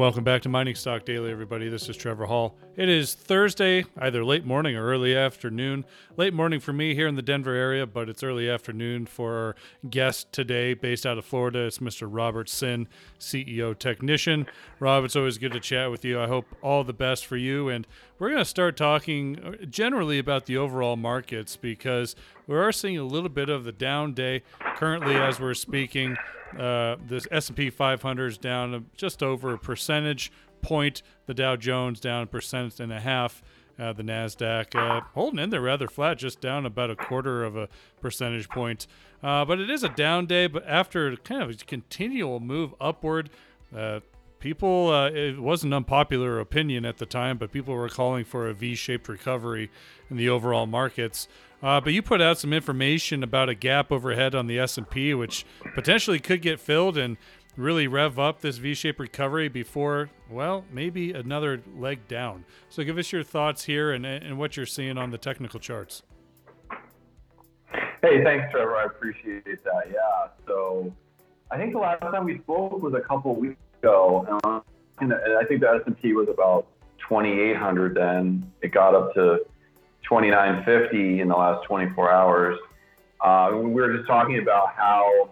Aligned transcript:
welcome 0.00 0.24
back 0.24 0.40
to 0.40 0.48
Mining 0.48 0.74
Stock 0.74 1.04
Daily, 1.04 1.30
everybody. 1.30 1.68
This 1.68 1.86
is 1.90 1.94
Trevor 1.94 2.24
Hall. 2.24 2.56
It 2.74 2.88
is 2.88 3.12
Thursday, 3.12 3.84
either 3.98 4.24
late 4.24 4.46
morning 4.46 4.74
or 4.74 4.86
early 4.86 5.14
afternoon. 5.14 5.84
Late 6.16 6.32
morning 6.32 6.58
for 6.58 6.72
me 6.72 6.94
here 6.94 7.06
in 7.06 7.16
the 7.16 7.22
Denver 7.22 7.52
area, 7.52 7.86
but 7.86 8.08
it's 8.08 8.22
early 8.22 8.48
afternoon 8.48 9.04
for 9.04 9.34
our 9.34 9.56
guest 9.90 10.32
today, 10.32 10.72
based 10.72 11.04
out 11.04 11.18
of 11.18 11.26
Florida. 11.26 11.66
It's 11.66 11.80
Mr. 11.80 12.08
Robert 12.10 12.48
Sin, 12.48 12.88
CEO 13.18 13.78
technician. 13.78 14.46
Rob, 14.78 15.04
it's 15.04 15.16
always 15.16 15.36
good 15.36 15.52
to 15.52 15.60
chat 15.60 15.90
with 15.90 16.02
you. 16.02 16.18
I 16.18 16.28
hope 16.28 16.46
all 16.62 16.82
the 16.82 16.94
best 16.94 17.26
for 17.26 17.36
you. 17.36 17.68
And 17.68 17.86
we're 18.18 18.30
going 18.30 18.38
to 18.38 18.46
start 18.46 18.78
talking 18.78 19.38
uh, 19.38 19.66
generally 19.66 20.18
about 20.18 20.46
the 20.46 20.56
overall 20.56 20.96
markets 20.96 21.56
because 21.56 22.16
we 22.50 22.56
are 22.56 22.72
seeing 22.72 22.98
a 22.98 23.04
little 23.04 23.28
bit 23.28 23.48
of 23.48 23.62
the 23.62 23.70
down 23.70 24.12
day 24.12 24.42
currently 24.74 25.14
as 25.14 25.38
we're 25.38 25.54
speaking. 25.54 26.16
Uh, 26.52 26.96
the 27.06 27.24
S&P 27.30 27.70
500 27.70 28.26
is 28.26 28.38
down 28.38 28.86
just 28.96 29.22
over 29.22 29.54
a 29.54 29.58
percentage 29.58 30.32
point. 30.60 31.02
The 31.26 31.34
Dow 31.34 31.54
Jones 31.54 32.00
down 32.00 32.24
a 32.24 32.26
percent 32.26 32.80
and 32.80 32.92
a 32.92 32.98
half. 32.98 33.40
Uh, 33.78 33.92
the 33.92 34.02
Nasdaq 34.02 34.74
uh, 34.74 35.02
holding 35.14 35.38
in 35.38 35.50
there 35.50 35.60
rather 35.60 35.86
flat, 35.86 36.18
just 36.18 36.40
down 36.40 36.66
about 36.66 36.90
a 36.90 36.96
quarter 36.96 37.44
of 37.44 37.56
a 37.56 37.68
percentage 38.00 38.48
point. 38.48 38.88
Uh, 39.22 39.44
but 39.44 39.60
it 39.60 39.70
is 39.70 39.84
a 39.84 39.88
down 39.88 40.26
day. 40.26 40.48
But 40.48 40.66
after 40.66 41.16
kind 41.18 41.44
of 41.44 41.50
a 41.50 41.54
continual 41.54 42.40
move 42.40 42.74
upward, 42.80 43.30
uh, 43.74 44.00
people 44.40 44.90
uh, 44.90 45.10
it 45.10 45.38
was 45.38 45.62
an 45.62 45.72
unpopular 45.72 46.40
opinion 46.40 46.84
at 46.84 46.98
the 46.98 47.06
time, 47.06 47.38
but 47.38 47.52
people 47.52 47.74
were 47.74 47.88
calling 47.88 48.24
for 48.24 48.48
a 48.48 48.54
V-shaped 48.54 49.08
recovery 49.08 49.70
in 50.10 50.16
the 50.16 50.28
overall 50.28 50.66
markets. 50.66 51.28
Uh, 51.62 51.80
but 51.80 51.92
you 51.92 52.02
put 52.02 52.22
out 52.22 52.38
some 52.38 52.52
information 52.52 53.22
about 53.22 53.50
a 53.50 53.54
gap 53.54 53.92
overhead 53.92 54.34
on 54.34 54.46
the 54.46 54.58
S&P, 54.58 55.12
which 55.12 55.44
potentially 55.74 56.18
could 56.18 56.40
get 56.40 56.58
filled 56.58 56.96
and 56.96 57.18
really 57.56 57.86
rev 57.86 58.18
up 58.18 58.40
this 58.40 58.56
V-shaped 58.56 58.98
recovery 58.98 59.48
before, 59.48 60.08
well, 60.30 60.64
maybe 60.72 61.12
another 61.12 61.62
leg 61.76 62.08
down. 62.08 62.46
So 62.70 62.82
give 62.82 62.96
us 62.96 63.12
your 63.12 63.22
thoughts 63.22 63.64
here 63.64 63.92
and, 63.92 64.06
and 64.06 64.38
what 64.38 64.56
you're 64.56 64.64
seeing 64.64 64.96
on 64.96 65.10
the 65.10 65.18
technical 65.18 65.60
charts. 65.60 66.02
Hey, 68.02 68.24
thanks, 68.24 68.50
Trevor. 68.50 68.76
I 68.76 68.84
appreciate 68.86 69.44
that. 69.44 69.82
Yeah. 69.92 70.28
So 70.46 70.90
I 71.50 71.58
think 71.58 71.72
the 71.72 71.78
last 71.78 72.00
time 72.00 72.24
we 72.24 72.38
spoke 72.38 72.80
was 72.82 72.94
a 72.94 73.06
couple 73.06 73.34
weeks 73.34 73.60
ago, 73.82 74.40
uh, 74.44 74.60
and 75.00 75.12
I 75.14 75.44
think 75.44 75.60
the 75.60 75.80
S&P 75.86 76.12
was 76.12 76.28
about 76.28 76.66
2,800 77.08 77.94
then. 77.94 78.50
It 78.62 78.72
got 78.72 78.94
up 78.94 79.14
to 79.14 79.40
2950 80.02 81.20
in 81.20 81.28
the 81.28 81.34
last 81.34 81.64
24 81.66 82.12
hours. 82.12 82.58
Uh, 83.20 83.50
we 83.54 83.70
were 83.70 83.96
just 83.96 84.06
talking 84.06 84.38
about 84.38 84.74
how 84.76 85.30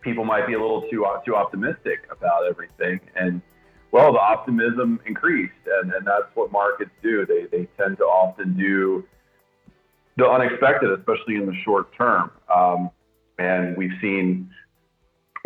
people 0.00 0.24
might 0.24 0.46
be 0.46 0.54
a 0.54 0.60
little 0.60 0.82
too 0.90 1.06
too 1.24 1.34
optimistic 1.34 2.06
about 2.10 2.46
everything, 2.48 3.00
and 3.16 3.40
well, 3.92 4.12
the 4.12 4.20
optimism 4.20 5.00
increased, 5.06 5.54
and, 5.80 5.92
and 5.92 6.06
that's 6.06 6.26
what 6.34 6.52
markets 6.52 6.90
do. 7.02 7.24
They 7.24 7.46
they 7.50 7.66
tend 7.78 7.96
to 7.98 8.04
often 8.04 8.56
do 8.56 9.04
the 10.16 10.26
unexpected, 10.26 10.90
especially 10.98 11.36
in 11.36 11.46
the 11.46 11.54
short 11.64 11.94
term. 11.96 12.30
Um, 12.54 12.90
and 13.38 13.76
we've 13.76 13.92
seen 14.00 14.50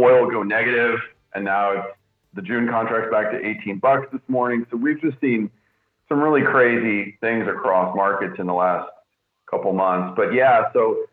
oil 0.00 0.30
go 0.30 0.42
negative, 0.42 0.98
and 1.34 1.44
now 1.44 1.86
the 2.34 2.42
June 2.42 2.68
contract's 2.68 3.10
back 3.10 3.30
to 3.32 3.44
18 3.44 3.78
bucks 3.78 4.06
this 4.12 4.22
morning. 4.28 4.66
So 4.70 4.76
we've 4.76 5.00
just 5.00 5.20
seen 5.20 5.50
some 6.08 6.20
really 6.20 6.42
crazy 6.42 7.16
things 7.20 7.46
across 7.48 7.94
markets 7.94 8.36
in 8.38 8.46
the 8.46 8.54
last 8.54 8.90
couple 9.48 9.72
months. 9.72 10.14
But 10.16 10.32
yeah, 10.32 10.72
so 10.72 11.04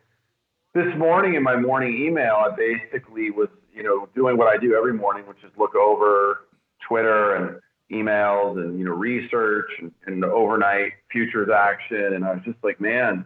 this 0.74 0.94
morning 0.98 1.36
in 1.36 1.44
my 1.44 1.56
morning 1.56 2.06
email, 2.06 2.36
I 2.36 2.56
basically 2.56 3.32
was, 3.32 3.50
you 3.74 3.84
know, 3.84 4.08
doing 4.16 4.38
what 4.38 4.48
I 4.48 4.58
do 4.58 4.76
every 4.76 4.94
morning, 4.94 5.26
which 5.28 5.44
is 5.44 5.52
look 5.58 5.76
over 5.76 6.46
Twitter 6.88 7.36
and 7.36 7.60
emails 7.92 8.58
and, 8.64 8.78
you 8.78 8.86
know, 8.86 8.92
research 8.92 9.70
and, 9.80 9.92
and 10.06 10.22
the 10.22 10.28
overnight 10.28 10.94
futures 11.12 11.50
action. 11.50 12.14
And 12.14 12.26
I 12.26 12.34
was 12.34 12.42
just 12.44 12.58
like, 12.64 12.80
man, 12.80 13.26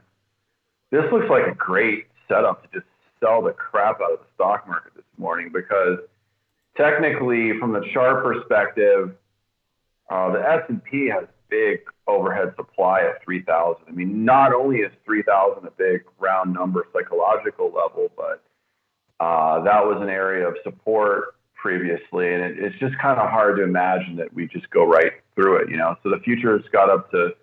this 0.92 1.04
looks 1.12 1.30
like 1.30 1.48
a 1.48 1.56
great 1.56 2.06
setup 2.28 2.64
to 2.64 2.80
just 2.80 2.90
sell 3.20 3.42
the 3.42 3.52
crap 3.52 4.02
out 4.02 4.14
of 4.14 4.20
the 4.20 4.26
stock 4.36 4.68
market 4.68 4.94
this 4.96 5.06
morning 5.18 5.52
because 5.54 6.00
technically 6.76 7.58
from 7.60 7.74
the 7.74 7.82
chart 7.94 8.24
perspective, 8.24 9.16
uh, 10.10 10.32
the 10.32 10.40
S&P 10.40 11.10
has 11.10 11.26
big 11.50 11.82
overhead 12.08 12.54
supply 12.56 13.02
at 13.02 13.24
3,000. 13.24 13.84
I 13.88 13.92
mean, 13.92 14.26
not 14.26 14.54
only 14.54 14.78
is 14.78 14.92
3,000 15.06 15.66
a 15.66 15.72
big 15.72 16.04
round 16.20 16.54
number 16.54 16.88
psychological 16.94 17.68
level, 17.68 18.12
but 18.16 18.44
uh, 19.20 19.64
that 19.64 19.86
was 19.86 20.02
an 20.02 20.10
area 20.10 20.48
of 20.48 20.56
support 20.64 21.36
previously, 21.56 22.34
and 22.34 22.44
it, 22.44 22.58
it's 22.58 22.78
just 22.80 22.98
kind 23.00 23.20
of 23.20 23.30
hard 23.30 23.58
to 23.58 23.64
imagine 23.64 24.16
that 24.16 24.34
we 24.34 24.48
just 24.48 24.70
go 24.72 24.84
right 24.86 25.12
through 25.36 25.58
it, 25.58 25.70
you 25.70 25.78
know. 25.78 25.96
So 26.02 26.10
the 26.10 26.20
futures 26.24 26.64
got 26.72 26.90
up 26.90 27.12
to 27.12 27.36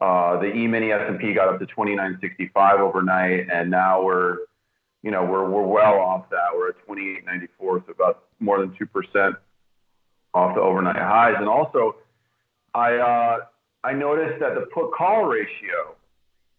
uh, 0.00 0.38
the 0.40 0.54
E-mini 0.54 0.92
S&P 0.92 1.34
got 1.34 1.48
up 1.48 1.58
to 1.58 1.66
2965 1.66 2.80
overnight, 2.80 3.48
and 3.52 3.70
now 3.70 4.02
we're, 4.02 4.38
you 5.02 5.10
know, 5.10 5.24
we're 5.24 5.48
we're 5.48 5.66
well 5.66 5.98
off 5.98 6.28
that. 6.30 6.48
We're 6.54 6.70
at 6.70 6.78
2894, 6.86 7.84
so 7.86 7.92
about 7.92 8.24
more 8.38 8.60
than 8.60 8.74
two 8.76 8.86
percent 8.86 9.36
off 10.34 10.54
the 10.54 10.60
overnight 10.60 10.96
highs, 10.96 11.34
and 11.38 11.48
also 11.48 11.96
I 12.74 12.96
uh, 12.96 13.38
I 13.82 13.92
noticed 13.92 14.40
that 14.40 14.54
the 14.54 14.66
put 14.72 14.92
call 14.92 15.24
ratio 15.24 15.96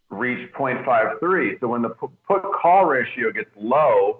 reached 0.10 0.54
0.53. 0.54 1.60
So 1.60 1.68
when 1.68 1.82
the 1.82 1.90
put 1.90 2.44
call 2.62 2.86
ratio 2.86 3.32
gets 3.32 3.50
low, 3.56 4.20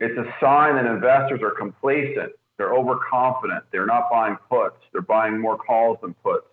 it's 0.00 0.16
a 0.16 0.24
sign 0.40 0.76
that 0.76 0.86
investors 0.86 1.40
are 1.42 1.50
complacent. 1.50 2.32
They're 2.56 2.72
overconfident. 2.72 3.64
They're 3.70 3.86
not 3.86 4.10
buying 4.10 4.36
puts. 4.48 4.76
They're 4.92 5.02
buying 5.02 5.38
more 5.38 5.58
calls 5.58 5.98
than 6.00 6.14
puts. 6.14 6.46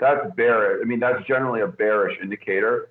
That's 0.00 0.20
bearish. 0.36 0.80
I 0.82 0.88
mean, 0.88 1.00
that's 1.00 1.24
generally 1.26 1.60
a 1.60 1.66
bearish 1.66 2.16
indicator. 2.22 2.88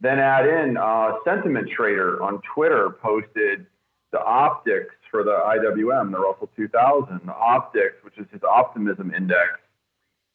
Then 0.00 0.18
add 0.18 0.46
in 0.46 0.76
uh, 0.76 1.12
Sentiment 1.24 1.68
Trader 1.70 2.22
on 2.22 2.40
Twitter 2.54 2.90
posted 3.02 3.66
the 4.12 4.18
Optix 4.18 4.86
for 5.10 5.22
the 5.22 5.30
IWM, 5.30 6.10
the 6.10 6.18
Russell 6.18 6.50
2000. 6.56 7.20
The 7.24 7.32
Optix, 7.32 8.02
which 8.02 8.16
is 8.18 8.26
his 8.32 8.42
optimism 8.42 9.12
index, 9.14 9.58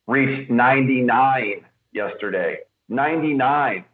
reached 0.08 0.52
99 0.52 1.66
yesterday. 1.94 2.60
99. 2.90 3.86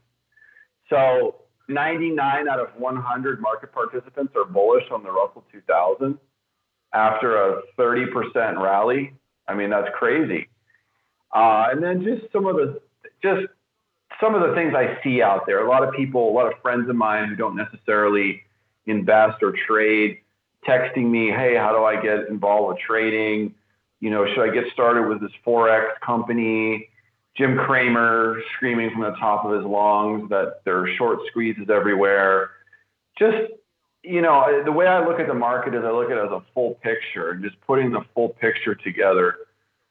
So 0.89 1.35
99 1.69 2.49
out 2.49 2.59
of 2.59 2.67
100 2.77 3.41
market 3.41 3.71
participants 3.71 4.33
are 4.35 4.45
bullish 4.45 4.83
on 4.91 5.03
the 5.03 5.11
Russell 5.11 5.45
2000 5.51 6.17
after 6.93 7.37
a 7.37 7.61
30% 7.79 8.61
rally. 8.61 9.13
I 9.47 9.55
mean, 9.55 9.69
that's 9.69 9.87
crazy. 9.97 10.49
Uh, 11.33 11.67
and 11.71 11.81
then 11.81 12.03
just 12.03 12.31
some 12.33 12.45
of 12.45 12.57
the 12.57 12.81
just 13.23 13.47
some 14.21 14.35
of 14.35 14.47
the 14.47 14.55
things 14.55 14.73
I 14.73 15.01
see 15.03 15.21
out 15.21 15.45
there. 15.45 15.65
A 15.65 15.69
lot 15.69 15.83
of 15.83 15.93
people, 15.93 16.29
a 16.29 16.31
lot 16.31 16.47
of 16.51 16.57
friends 16.61 16.87
of 16.89 16.95
mine 16.95 17.27
who 17.27 17.35
don't 17.35 17.57
necessarily 17.57 18.43
invest 18.85 19.43
or 19.43 19.51
trade, 19.67 20.19
texting 20.65 21.09
me, 21.09 21.29
"Hey, 21.29 21.55
how 21.55 21.73
do 21.73 21.83
I 21.83 22.01
get 22.01 22.29
involved 22.29 22.69
with 22.69 22.79
trading?" 22.79 23.55
you 24.01 24.09
know, 24.09 24.25
should 24.25 24.39
I 24.39 24.53
get 24.53 24.65
started 24.73 25.07
with 25.07 25.21
this 25.21 25.31
Forex 25.45 25.87
company? 26.01 26.89
Jim 27.37 27.55
Cramer 27.55 28.41
screaming 28.55 28.89
from 28.91 29.01
the 29.01 29.11
top 29.11 29.45
of 29.45 29.53
his 29.53 29.63
lungs 29.63 30.29
that 30.29 30.61
there 30.65 30.79
are 30.79 30.87
short 30.97 31.19
squeezes 31.27 31.69
everywhere. 31.69 32.49
Just, 33.17 33.53
you 34.03 34.21
know, 34.21 34.63
the 34.65 34.71
way 34.71 34.87
I 34.87 35.05
look 35.05 35.19
at 35.19 35.27
the 35.27 35.33
market 35.33 35.75
is 35.75 35.83
I 35.85 35.91
look 35.91 36.09
at 36.11 36.17
it 36.17 36.25
as 36.25 36.31
a 36.31 36.41
full 36.53 36.73
picture 36.83 37.29
and 37.29 37.43
just 37.43 37.61
putting 37.61 37.91
the 37.91 38.01
full 38.13 38.29
picture 38.29 38.75
together. 38.75 39.35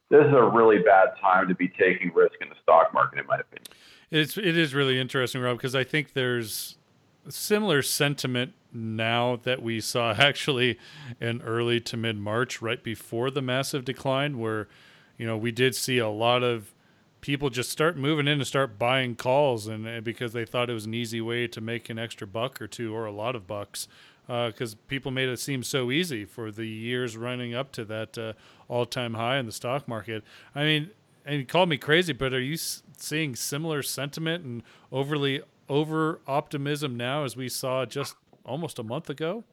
This 0.09 0.25
is 0.27 0.33
a 0.33 0.43
really 0.43 0.79
bad 0.79 1.13
time 1.19 1.47
to 1.47 1.55
be 1.55 1.69
taking 1.69 2.11
risk 2.13 2.35
in 2.41 2.49
the 2.49 2.55
stock 2.61 2.93
market, 2.93 3.19
in 3.19 3.27
my 3.27 3.37
opinion. 3.37 3.71
It's 4.11 4.37
it 4.37 4.57
is 4.57 4.75
really 4.75 4.99
interesting, 4.99 5.41
Rob, 5.41 5.57
because 5.57 5.73
I 5.73 5.85
think 5.85 6.13
there's 6.13 6.77
similar 7.29 7.81
sentiment 7.81 8.53
now 8.73 9.37
that 9.43 9.61
we 9.61 9.79
saw 9.79 10.11
actually 10.17 10.77
in 11.19 11.41
early 11.41 11.79
to 11.79 11.97
mid 11.97 12.17
March, 12.17 12.61
right 12.61 12.83
before 12.83 13.31
the 13.31 13.41
massive 13.41 13.85
decline, 13.85 14.37
where 14.37 14.67
you 15.17 15.25
know 15.25 15.37
we 15.37 15.51
did 15.51 15.75
see 15.75 15.97
a 15.97 16.09
lot 16.09 16.43
of 16.43 16.73
people 17.21 17.49
just 17.49 17.69
start 17.69 17.95
moving 17.95 18.27
in 18.27 18.39
and 18.39 18.47
start 18.47 18.77
buying 18.77 19.15
calls, 19.15 19.67
and, 19.67 19.87
and 19.87 20.03
because 20.03 20.33
they 20.33 20.45
thought 20.45 20.69
it 20.69 20.73
was 20.73 20.85
an 20.85 20.93
easy 20.93 21.21
way 21.21 21.47
to 21.47 21.61
make 21.61 21.89
an 21.89 21.97
extra 21.97 22.27
buck 22.27 22.61
or 22.61 22.67
two 22.67 22.93
or 22.93 23.05
a 23.05 23.11
lot 23.11 23.35
of 23.35 23.47
bucks, 23.47 23.87
because 24.27 24.73
uh, 24.73 24.77
people 24.87 25.11
made 25.11 25.29
it 25.29 25.39
seem 25.39 25.63
so 25.63 25.89
easy 25.91 26.25
for 26.25 26.51
the 26.51 26.65
years 26.65 27.15
running 27.15 27.53
up 27.53 27.71
to 27.71 27.85
that 27.85 28.17
uh, 28.17 28.33
all-time 28.67 29.13
high 29.13 29.37
in 29.37 29.45
the 29.45 29.51
stock 29.51 29.87
market. 29.87 30.23
I 30.55 30.63
mean, 30.63 30.89
and 31.25 31.39
you 31.39 31.45
called 31.45 31.69
me 31.69 31.77
crazy, 31.77 32.13
but 32.13 32.33
are 32.33 32.41
you 32.41 32.57
seeing 32.57 33.35
similar 33.35 33.81
sentiment 33.81 34.43
and 34.43 34.63
overly 34.91 35.41
over 35.69 36.19
optimism 36.27 36.97
now 36.97 37.23
as 37.23 37.35
we 37.35 37.47
saw 37.49 37.85
just 37.85 38.15
almost 38.45 38.79
a 38.79 38.83
month 38.83 39.09
ago? 39.09 39.43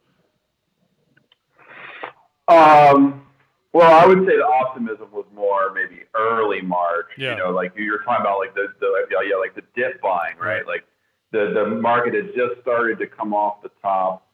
Um, 2.48 3.26
well, 3.72 3.92
I 3.92 4.06
would 4.06 4.26
say 4.26 4.36
the 4.36 4.46
optimism 4.46 5.08
was 5.12 5.26
more 5.34 5.72
maybe 5.74 6.02
early 6.14 6.62
March. 6.62 7.08
Yeah. 7.16 7.32
You 7.32 7.38
know, 7.38 7.50
like 7.50 7.72
you're 7.76 8.02
talking 8.02 8.22
about 8.22 8.38
like 8.38 8.54
the, 8.54 8.68
the 8.80 9.06
yeah, 9.10 9.36
like 9.36 9.54
the 9.54 9.62
dip 9.74 10.00
buying, 10.00 10.36
right? 10.38 10.66
Like 10.66 10.84
the 11.30 11.52
the 11.54 11.66
market 11.66 12.14
had 12.14 12.34
just 12.34 12.60
started 12.62 12.98
to 12.98 13.06
come 13.06 13.34
off 13.34 13.62
the 13.62 13.70
top, 13.82 14.26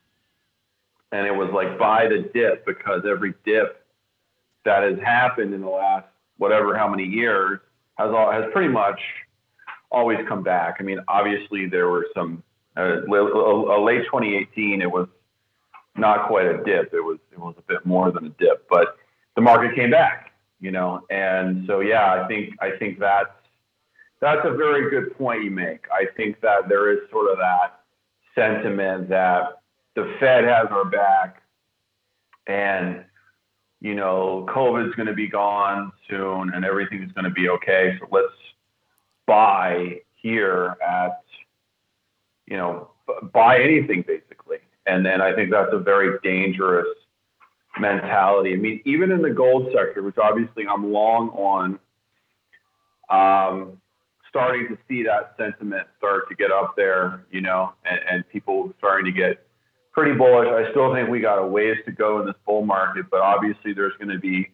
and 1.11 1.27
it 1.27 1.35
was 1.35 1.51
like 1.53 1.79
buy 1.79 2.07
the 2.07 2.31
dip 2.33 2.65
because 2.65 3.03
every 3.09 3.35
dip 3.45 3.85
that 4.65 4.85
has 4.85 4.99
happened 5.01 5.53
in 5.53 5.61
the 5.61 5.69
last 5.69 6.07
whatever 6.39 6.77
how 6.77 6.89
many 6.89 7.05
years 7.05 7.61
has 7.99 8.11
all 8.11 8.31
has 8.31 8.45
pretty 8.53 8.73
much 8.73 9.01
always 9.91 10.19
come 10.29 10.43
back. 10.43 10.77
I 10.81 10.83
mean, 10.83 10.99
obviously 11.09 11.67
there 11.67 11.89
were 11.89 12.07
some 12.15 12.43
uh, 12.77 13.01
late 13.09 14.05
2018. 14.05 14.83
It 14.83 14.91
was 14.91 15.09
not 15.97 16.27
quite 16.27 16.47
a 16.47 16.63
dip. 16.65 16.93
It 16.93 17.01
was 17.01 17.19
it 17.33 17.39
was 17.39 17.55
a 17.59 17.63
bit 17.63 17.87
more 17.87 18.11
than 18.11 18.27
a 18.27 18.31
dip, 18.31 18.69
but 18.69 18.97
the 19.37 19.41
market 19.41 19.75
came 19.75 19.91
back, 19.91 20.33
you 20.61 20.71
know. 20.71 21.03
And 21.11 21.65
so 21.67 21.81
yeah, 21.81 22.13
I 22.13 22.27
think 22.27 22.55
I 22.61 22.71
think 22.79 22.99
that's 22.99 23.31
that's 24.21 24.41
a 24.45 24.51
very 24.51 24.91
good 24.91 25.17
point 25.17 25.45
you 25.45 25.51
make. 25.51 25.85
I 25.93 26.07
think 26.17 26.41
that 26.41 26.69
there 26.69 26.91
is 26.93 26.99
sort 27.11 27.31
of 27.31 27.39
that 27.39 27.81
sentiment 28.35 29.09
that 29.09 29.61
the 29.95 30.17
Fed 30.19 30.45
has 30.45 30.67
our 30.71 30.85
back 30.85 31.43
and 32.47 33.05
you 33.85 33.95
know, 33.95 34.47
COVID's 34.49 34.95
going 34.95 35.09
to 35.09 35.15
be 35.15 35.29
gone 35.29 35.93
soon 36.09 36.55
and 36.55 36.65
everything's 36.65 37.13
going 37.13 37.27
to 37.27 37.31
be 37.31 37.51
okay. 37.51 37.99
So 38.01 38.09
let's 38.11 38.33
buy 39.27 40.01
here 40.15 40.75
at, 40.83 41.23
you 42.47 42.57
know, 42.57 42.89
buy 43.35 43.61
anything 43.61 44.03
basically. 44.07 44.57
And 44.87 45.05
then 45.05 45.21
I 45.21 45.35
think 45.35 45.51
that's 45.51 45.69
a 45.71 45.79
very 45.79 46.19
dangerous 46.23 46.87
mentality. 47.79 48.55
I 48.55 48.57
mean, 48.57 48.81
even 48.87 49.13
in 49.13 49.21
the 49.21 49.29
gold 49.29 49.67
sector, 49.77 50.03
which 50.03 50.17
obviously 50.17 50.67
I'm 50.67 50.91
long 50.91 51.29
on, 51.29 51.79
um, 53.11 53.83
starting 54.31 54.67
to 54.69 54.79
see 54.89 55.03
that 55.03 55.35
sentiment 55.37 55.87
start 55.99 56.27
to 56.31 56.35
get 56.35 56.51
up 56.51 56.73
there, 56.75 57.27
you 57.31 57.43
know, 57.43 57.75
and, 57.85 58.01
and 58.11 58.29
people 58.31 58.73
starting 58.79 59.05
to 59.05 59.13
get 59.13 59.47
pretty 59.95 60.17
bullish. 60.19 60.49
I 60.49 60.71
still 60.73 60.93
think 60.93 61.09
we 61.09 61.21
got 61.21 61.39
a 61.39 61.47
ways 61.47 61.77
to 61.87 61.93
go 61.93 62.21
in 62.21 62.27
this 62.27 62.35
bull 62.45 62.67
market, 62.67 63.07
but 63.11 63.21
obviously 63.21 63.73
there's 63.73 63.95
going 63.99 64.11
to 64.11 64.19
be 64.19 64.51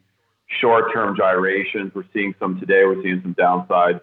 short-term 0.61 1.17
gyrations. 1.17 1.93
We're 1.95 2.05
seeing 2.13 2.35
some 2.39 2.61
today. 2.61 2.85
We're 2.85 3.03
seeing 3.03 3.21
some 3.23 3.33
downside 3.33 4.01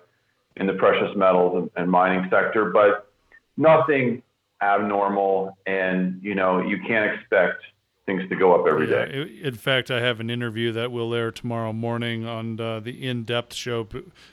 in 0.55 0.65
the 0.65 0.73
precious 0.73 1.15
metals 1.15 1.55
and, 1.55 1.71
and 1.75 1.91
mining 1.91 2.27
sector, 2.31 2.71
but 2.71 3.09
nothing 3.55 4.23
abnormal. 4.61 5.57
And 5.67 6.19
you 6.23 6.33
know, 6.35 6.61
you 6.61 6.79
can't 6.87 7.13
expect 7.13 7.61
things 8.07 8.27
to 8.29 8.35
go 8.35 8.55
up 8.55 8.65
every 8.65 8.89
yeah, 8.89 9.05
day. 9.05 9.39
In 9.43 9.53
fact, 9.53 9.91
I 9.91 9.99
have 9.99 10.19
an 10.19 10.29
interview 10.29 10.71
that 10.71 10.91
will 10.91 11.13
air 11.13 11.29
tomorrow 11.29 11.73
morning 11.73 12.25
on 12.25 12.59
uh, 12.59 12.79
the 12.79 13.05
In 13.05 13.25
Depth 13.25 13.53
show. 13.53 13.83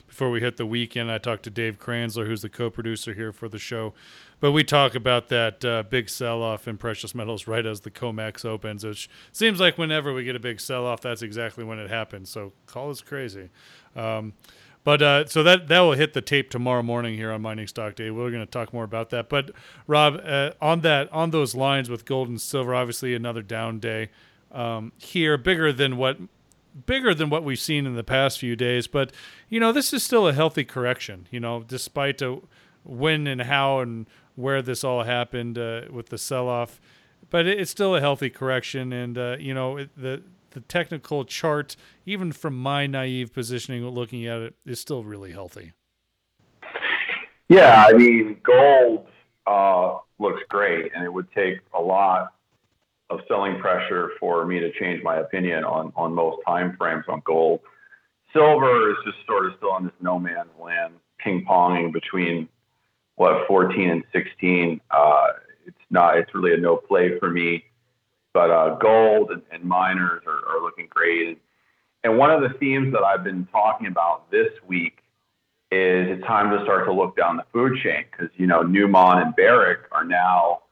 Before 0.07 0.31
we 0.31 0.39
hit 0.39 0.55
the 0.57 0.65
weekend, 0.65 1.11
I 1.11 1.17
talked 1.17 1.43
to 1.43 1.49
Dave 1.49 1.77
Kranzler, 1.77 2.25
who's 2.25 2.41
the 2.41 2.49
co-producer 2.49 3.13
here 3.13 3.33
for 3.33 3.49
the 3.49 3.59
show. 3.59 3.93
But 4.39 4.53
we 4.53 4.63
talk 4.63 4.95
about 4.95 5.27
that 5.27 5.63
uh, 5.65 5.83
big 5.83 6.09
sell-off 6.09 6.67
in 6.67 6.77
precious 6.77 7.13
metals 7.13 7.47
right 7.47 7.65
as 7.65 7.81
the 7.81 7.91
COMEX 7.91 8.45
opens, 8.45 8.85
which 8.85 9.09
seems 9.33 9.59
like 9.59 9.77
whenever 9.77 10.13
we 10.13 10.23
get 10.23 10.37
a 10.37 10.39
big 10.39 10.61
sell-off, 10.61 11.01
that's 11.01 11.21
exactly 11.21 11.65
when 11.65 11.77
it 11.77 11.89
happens. 11.89 12.29
So 12.29 12.53
call 12.65 12.89
us 12.89 13.01
crazy. 13.01 13.49
Um, 13.95 14.33
but 14.85 15.01
uh, 15.01 15.25
so 15.25 15.41
that 15.43 15.67
that 15.67 15.79
will 15.81 15.93
hit 15.93 16.13
the 16.13 16.21
tape 16.21 16.51
tomorrow 16.51 16.83
morning 16.83 17.15
here 17.15 17.31
on 17.31 17.41
Mining 17.41 17.67
Stock 17.67 17.95
Day. 17.95 18.11
We're 18.11 18.29
going 18.29 18.45
to 18.45 18.49
talk 18.49 18.71
more 18.71 18.83
about 18.83 19.09
that. 19.09 19.27
But 19.27 19.49
Rob, 19.87 20.21
uh, 20.23 20.51
on 20.61 20.81
that 20.81 21.11
on 21.11 21.31
those 21.31 21.55
lines 21.55 21.89
with 21.89 22.05
gold 22.05 22.29
and 22.29 22.39
silver, 22.39 22.73
obviously 22.73 23.15
another 23.15 23.41
down 23.41 23.79
day 23.79 24.11
um, 24.51 24.93
here, 24.97 25.37
bigger 25.37 25.73
than 25.73 25.97
what 25.97 26.19
bigger 26.85 27.15
than 27.15 27.31
what 27.31 27.43
we've 27.43 27.59
seen 27.59 27.87
in 27.87 27.95
the 27.95 28.03
past 28.03 28.37
few 28.37 28.55
days. 28.55 28.85
But 28.85 29.11
you 29.49 29.59
know, 29.59 29.71
this 29.71 29.91
is 29.91 30.03
still 30.03 30.27
a 30.27 30.33
healthy 30.33 30.63
correction. 30.63 31.27
You 31.31 31.39
know, 31.39 31.63
despite 31.67 32.21
a 32.21 32.39
when 32.83 33.25
and 33.25 33.41
how 33.41 33.79
and 33.79 34.05
where 34.35 34.61
this 34.61 34.83
all 34.83 35.01
happened 35.01 35.57
uh, 35.57 35.81
with 35.89 36.09
the 36.09 36.19
sell 36.19 36.47
off, 36.47 36.79
but 37.31 37.47
it's 37.47 37.71
still 37.71 37.95
a 37.95 38.01
healthy 38.01 38.29
correction. 38.29 38.93
And 38.93 39.17
uh, 39.17 39.37
you 39.39 39.55
know, 39.55 39.77
it, 39.77 39.89
the 39.97 40.21
the 40.55 40.61
technical 40.61 41.25
chart, 41.25 41.75
even 42.05 42.31
from 42.31 42.57
my 42.57 42.87
naive 42.87 43.33
positioning 43.33 43.85
looking 43.87 44.25
at 44.25 44.39
it, 44.39 44.55
is 44.65 44.79
still 44.79 45.03
really 45.03 45.33
healthy. 45.33 45.73
Yeah, 47.49 47.85
I 47.87 47.93
mean, 47.93 48.37
gold 48.41 49.05
uh, 49.45 49.97
looks 50.17 50.41
great, 50.49 50.91
and 50.95 51.03
it 51.03 51.13
would 51.13 51.31
take 51.33 51.59
a 51.77 51.81
lot 51.81 52.33
of 53.09 53.19
selling 53.27 53.59
pressure 53.59 54.11
for 54.19 54.45
me 54.45 54.59
to 54.59 54.71
change 54.79 55.03
my 55.03 55.17
opinion 55.17 55.63
on 55.63 55.91
on 55.95 56.13
most 56.13 56.41
time 56.47 56.75
frames 56.77 57.03
on 57.07 57.21
gold. 57.25 57.59
Silver 58.33 58.89
is 58.91 58.97
just 59.05 59.17
sort 59.27 59.45
of 59.45 59.53
still 59.57 59.71
on 59.71 59.83
this 59.83 59.93
no 60.01 60.17
man's 60.17 60.49
land, 60.59 60.93
ping 61.19 61.45
ponging 61.47 61.91
between 61.91 62.47
what 63.15 63.45
14 63.47 63.89
and 63.89 64.03
16. 64.11 64.81
Uh, 64.89 65.27
it's 65.65 65.77
not. 65.89 66.17
It's 66.17 66.33
really 66.33 66.53
a 66.53 66.57
no 66.57 66.77
play 66.77 67.19
for 67.19 67.29
me. 67.29 67.65
But 68.35 68.51
uh, 68.51 68.75
gold 68.75 69.31
and, 69.31 69.41
and 69.49 69.63
miners 69.63 70.21
are, 70.27 70.57
are 70.57 70.61
looking 70.61 70.87
great. 70.89 71.41
And 72.03 72.17
one 72.17 72.31
of 72.31 72.41
the 72.41 72.49
themes 72.59 72.91
that 72.91 73.01
I've 73.01 73.23
been 73.23 73.47
talking 73.49 73.87
about 73.87 74.29
this 74.29 74.49
week 74.67 74.97
is 75.71 76.09
it's 76.09 76.27
time 76.27 76.49
to 76.49 76.61
start 76.65 76.85
to 76.85 76.91
look 76.91 77.15
down 77.15 77.37
the 77.37 77.45
food 77.53 77.79
chain 77.81 78.03
because 78.11 78.27
you 78.35 78.45
know 78.45 78.61
Newmont 78.61 79.25
and 79.25 79.33
Barrick 79.37 79.83
are 79.93 80.03
now 80.03 80.63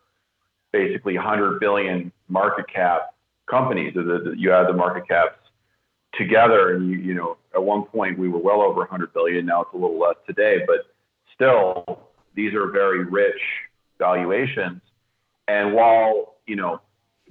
basically 0.74 1.15
100 1.15 1.62
billion 1.62 2.12
market 2.27 2.65
cap 2.68 3.13
companies. 3.50 3.94
You 3.95 4.51
add 4.51 4.68
the 4.68 4.74
market 4.74 5.07
caps 5.07 5.39
together, 6.15 6.75
and 6.75 6.92
you 6.92 6.98
you 6.98 7.13
know 7.13 7.38
at 7.56 7.63
one 7.63 7.83
point 7.83 8.19
we 8.19 8.27
were 8.27 8.39
well 8.39 8.62
over 8.62 8.81
100 8.81 9.13
billion. 9.13 9.45
Now 9.45 9.62
it's 9.62 9.74
a 9.74 9.77
little 9.77 9.98
less 9.98 10.18
today, 10.27 10.65
but 10.68 10.94
still 11.33 12.10
these 12.36 12.54
are 12.56 12.68
very 12.68 13.06
rich 13.06 13.39
valuations. 14.00 14.81
And 15.48 15.74
while 15.74 16.36
you 16.45 16.57
know 16.57 16.81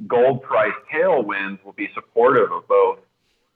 gold 0.07 0.43
price 0.43 0.73
tailwinds 0.93 1.63
will 1.65 1.73
be 1.73 1.89
supportive 1.95 2.51
of 2.53 2.67
both 2.69 2.99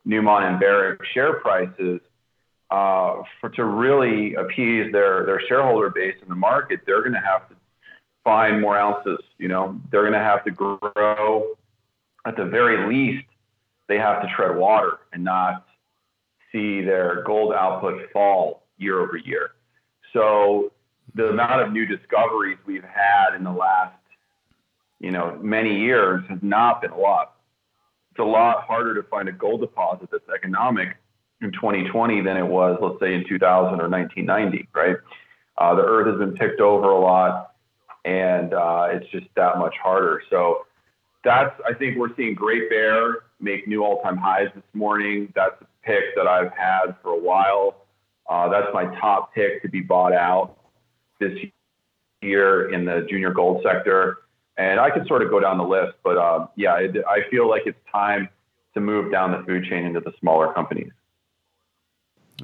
Newmont 0.06 0.48
and 0.48 0.60
Barrick 0.60 1.00
share 1.12 1.34
prices. 1.34 2.00
Uh, 2.68 3.22
for 3.40 3.48
to 3.50 3.64
really 3.64 4.34
appease 4.34 4.90
their 4.90 5.24
their 5.24 5.40
shareholder 5.48 5.88
base 5.88 6.16
in 6.20 6.28
the 6.28 6.34
market, 6.34 6.80
they're 6.84 7.02
going 7.02 7.12
to 7.12 7.20
have 7.20 7.48
to 7.48 7.54
find 8.24 8.60
more 8.60 8.76
ounces. 8.76 9.20
You 9.38 9.48
know, 9.48 9.80
they're 9.90 10.02
going 10.02 10.12
to 10.12 10.18
have 10.18 10.44
to 10.44 10.50
grow. 10.50 11.54
At 12.26 12.36
the 12.36 12.44
very 12.44 12.88
least, 12.88 13.24
they 13.86 13.98
have 13.98 14.20
to 14.22 14.28
tread 14.34 14.56
water 14.56 14.98
and 15.12 15.22
not 15.22 15.64
see 16.50 16.82
their 16.82 17.22
gold 17.22 17.54
output 17.54 18.10
fall 18.12 18.64
year 18.78 19.00
over 19.00 19.16
year. 19.16 19.50
So 20.12 20.72
the 21.14 21.28
amount 21.28 21.62
of 21.62 21.72
new 21.72 21.86
discoveries 21.86 22.58
we've 22.66 22.84
had 22.84 23.36
in 23.36 23.44
the 23.44 23.52
last 23.52 23.94
you 25.00 25.10
know, 25.10 25.38
many 25.40 25.78
years 25.78 26.22
has 26.28 26.38
not 26.42 26.80
been 26.80 26.90
a 26.90 26.98
lot. 26.98 27.34
It's 28.10 28.20
a 28.20 28.24
lot 28.24 28.64
harder 28.64 28.94
to 28.94 29.02
find 29.08 29.28
a 29.28 29.32
gold 29.32 29.60
deposit 29.60 30.08
that's 30.10 30.28
economic 30.34 30.96
in 31.42 31.52
2020 31.52 32.22
than 32.22 32.36
it 32.36 32.46
was, 32.46 32.78
let's 32.80 32.98
say, 33.00 33.14
in 33.14 33.24
2000 33.28 33.80
or 33.80 33.88
1990, 33.88 34.68
right? 34.74 34.96
Uh, 35.58 35.74
the 35.74 35.82
earth 35.82 36.06
has 36.06 36.18
been 36.18 36.34
picked 36.34 36.60
over 36.60 36.90
a 36.90 36.98
lot, 36.98 37.52
and 38.04 38.54
uh, 38.54 38.88
it's 38.90 39.10
just 39.10 39.26
that 39.36 39.58
much 39.58 39.74
harder. 39.82 40.22
So 40.30 40.66
that's, 41.24 41.54
I 41.66 41.74
think 41.74 41.98
we're 41.98 42.14
seeing 42.16 42.34
Great 42.34 42.70
Bear 42.70 43.24
make 43.40 43.68
new 43.68 43.84
all-time 43.84 44.16
highs 44.16 44.48
this 44.54 44.64
morning. 44.72 45.32
That's 45.34 45.60
a 45.60 45.66
pick 45.82 46.04
that 46.16 46.26
I've 46.26 46.52
had 46.52 46.96
for 47.02 47.10
a 47.10 47.18
while. 47.18 47.84
Uh, 48.28 48.48
that's 48.48 48.68
my 48.72 48.84
top 48.98 49.34
pick 49.34 49.62
to 49.62 49.68
be 49.68 49.80
bought 49.80 50.12
out 50.12 50.56
this 51.20 51.32
year 52.22 52.72
in 52.72 52.84
the 52.84 53.06
junior 53.08 53.32
gold 53.32 53.62
sector. 53.62 54.18
And 54.58 54.80
I 54.80 54.90
could 54.90 55.06
sort 55.06 55.22
of 55.22 55.30
go 55.30 55.38
down 55.38 55.58
the 55.58 55.64
list, 55.64 55.94
but 56.02 56.16
uh, 56.16 56.46
yeah, 56.56 56.72
I 56.74 57.28
feel 57.30 57.48
like 57.48 57.62
it's 57.66 57.78
time 57.92 58.28
to 58.74 58.80
move 58.80 59.12
down 59.12 59.32
the 59.32 59.44
food 59.46 59.64
chain 59.64 59.84
into 59.84 60.00
the 60.00 60.12
smaller 60.20 60.52
companies. 60.52 60.92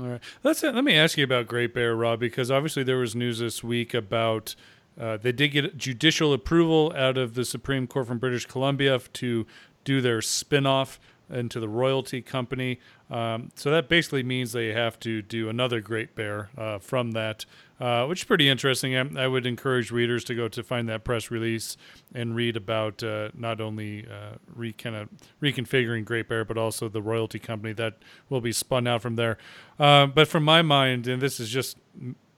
All 0.01 0.09
right, 0.09 0.21
let's 0.43 0.63
let 0.63 0.85
me 0.85 0.95
ask 0.95 1.19
you 1.19 1.25
about 1.25 1.47
Great 1.47 1.75
Bear, 1.75 1.95
Rob, 1.95 2.21
because 2.21 2.51
obviously 2.51 2.83
there 2.83 2.97
was 2.97 3.15
news 3.15 3.39
this 3.39 3.63
week 3.63 3.93
about 3.93 4.55
uh, 4.99 5.17
they 5.19 5.33
did 5.33 5.49
get 5.49 5.77
judicial 5.77 6.33
approval 6.33 6.93
out 6.97 7.19
of 7.19 7.35
the 7.35 7.45
Supreme 7.45 7.87
Court 7.87 8.07
from 8.07 8.19
British 8.19 8.47
Columbia 8.47 8.99
to 8.99 9.47
do 9.85 10.01
their 10.01 10.19
spinoff 10.19 10.99
into 11.33 11.59
the 11.61 11.69
royalty 11.69 12.23
company. 12.23 12.79
Um, 13.11 13.51
so 13.55 13.71
that 13.71 13.89
basically 13.89 14.23
means 14.23 14.53
they 14.53 14.73
have 14.73 14.99
to 15.01 15.23
do 15.23 15.49
another 15.49 15.81
Great 15.81 16.15
Bear 16.15 16.51
uh, 16.57 16.79
from 16.79 17.13
that, 17.13 17.45
uh, 17.81 18.07
which 18.07 18.21
is 18.21 18.25
pretty 18.25 18.49
interesting. 18.49 18.97
I, 18.97 19.25
I, 19.25 19.27
would 19.27 19.47
encourage 19.47 19.91
readers 19.91 20.25
to 20.25 20.35
go 20.35 20.49
to 20.49 20.63
find 20.63 20.89
that 20.89 21.05
press 21.05 21.31
release 21.31 21.77
and 22.15 22.35
read 22.35 22.57
about 22.57 23.03
uh, 23.03 23.31
not 23.35 23.61
only 23.61 24.07
uh, 24.07 24.37
re, 24.55 24.73
kind 24.73 24.97
of 24.97 25.09
reconfiguring 25.43 26.05
Great 26.05 26.29
Bear, 26.29 26.45
but 26.45 26.57
also 26.57 26.89
the 26.89 27.03
royalty 27.03 27.39
company 27.39 27.73
that 27.75 27.99
will 28.29 28.41
be 28.41 28.53
spun 28.53 28.87
out 28.87 29.03
from 29.03 29.17
there. 29.17 29.37
Uh, 29.79 30.07
but 30.07 30.29
from 30.29 30.45
my 30.45 30.63
mind, 30.63 31.07
and 31.07 31.21
this 31.21 31.41
is 31.41 31.51
just 31.51 31.77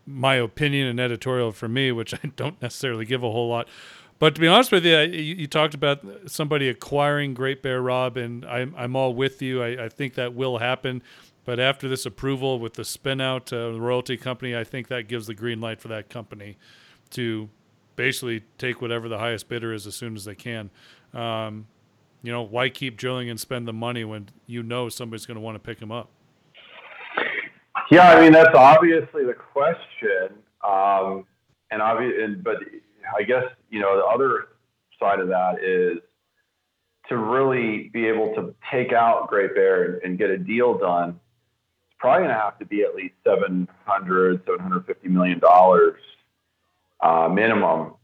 my 0.06 0.34
opinion 0.34 0.86
and 0.86 1.00
editorial 1.00 1.52
for 1.52 1.68
me, 1.68 1.92
which 1.92 2.14
I 2.24 2.30
don't 2.36 2.60
necessarily 2.60 3.04
give 3.04 3.22
a 3.22 3.30
whole 3.30 3.48
lot. 3.48 3.68
But 4.18 4.34
to 4.36 4.40
be 4.40 4.46
honest 4.46 4.70
with 4.70 4.86
you, 4.86 4.98
you, 4.98 5.34
you, 5.34 5.46
talked 5.46 5.74
about 5.74 6.04
somebody 6.26 6.68
acquiring 6.68 7.34
Great 7.34 7.62
Bear 7.62 7.82
Rob, 7.82 8.16
and 8.16 8.44
I'm, 8.44 8.74
I'm 8.76 8.94
all 8.94 9.12
with 9.12 9.42
you. 9.42 9.62
I, 9.62 9.84
I 9.84 9.88
think 9.88 10.14
that 10.14 10.34
will 10.34 10.58
happen. 10.58 11.02
But 11.44 11.60
after 11.60 11.88
this 11.88 12.06
approval 12.06 12.58
with 12.58 12.74
the 12.74 12.84
spin 12.84 13.20
out 13.20 13.52
uh, 13.52 13.72
the 13.72 13.80
royalty 13.80 14.16
company, 14.16 14.56
I 14.56 14.64
think 14.64 14.88
that 14.88 15.08
gives 15.08 15.26
the 15.26 15.34
green 15.34 15.60
light 15.60 15.80
for 15.80 15.88
that 15.88 16.08
company 16.08 16.56
to 17.10 17.50
basically 17.96 18.42
take 18.56 18.80
whatever 18.80 19.08
the 19.08 19.18
highest 19.18 19.48
bidder 19.48 19.72
is 19.72 19.86
as 19.86 19.94
soon 19.94 20.16
as 20.16 20.24
they 20.24 20.34
can. 20.34 20.70
Um, 21.12 21.66
you 22.22 22.32
know, 22.32 22.42
why 22.42 22.70
keep 22.70 22.96
drilling 22.96 23.28
and 23.28 23.38
spend 23.38 23.68
the 23.68 23.72
money 23.72 24.04
when 24.04 24.30
you 24.46 24.62
know 24.62 24.88
somebody's 24.88 25.26
going 25.26 25.36
to 25.36 25.40
want 25.40 25.56
to 25.56 25.58
pick 25.58 25.78
them 25.78 25.92
up? 25.92 26.08
Yeah, 27.90 28.08
I 28.08 28.20
mean 28.20 28.32
that's 28.32 28.54
obviously 28.54 29.24
the 29.26 29.34
question, 29.34 30.38
um, 30.66 31.26
and 31.70 31.82
obvious, 31.82 32.38
but 32.42 32.56
I 33.16 33.22
guess 33.22 33.44
you 33.70 33.80
know 33.80 33.96
the 33.96 34.04
other 34.04 34.48
side 34.98 35.20
of 35.20 35.28
that 35.28 35.62
is 35.62 35.98
to 37.08 37.16
really 37.16 37.90
be 37.92 38.06
able 38.06 38.34
to 38.34 38.54
take 38.70 38.92
out 38.92 39.28
Great 39.28 39.54
Bear 39.54 39.98
and, 40.04 40.16
get 40.18 40.30
a 40.30 40.38
deal 40.38 40.78
done. 40.78 41.20
It's 41.86 41.96
probably 41.98 42.24
going 42.24 42.34
to 42.34 42.40
have 42.40 42.58
to 42.58 42.64
be 42.64 42.82
at 42.82 42.94
least 42.94 43.14
700, 43.24 44.40
750 44.46 45.08
million 45.08 45.38
dollars 45.38 46.00
uh, 47.02 47.28
minimum, 47.28 47.94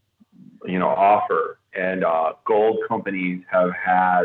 you 0.66 0.78
know, 0.78 0.88
offer. 0.88 1.58
And 1.74 2.04
uh, 2.04 2.34
gold 2.44 2.78
companies 2.88 3.42
have 3.50 3.70
had, 3.72 4.24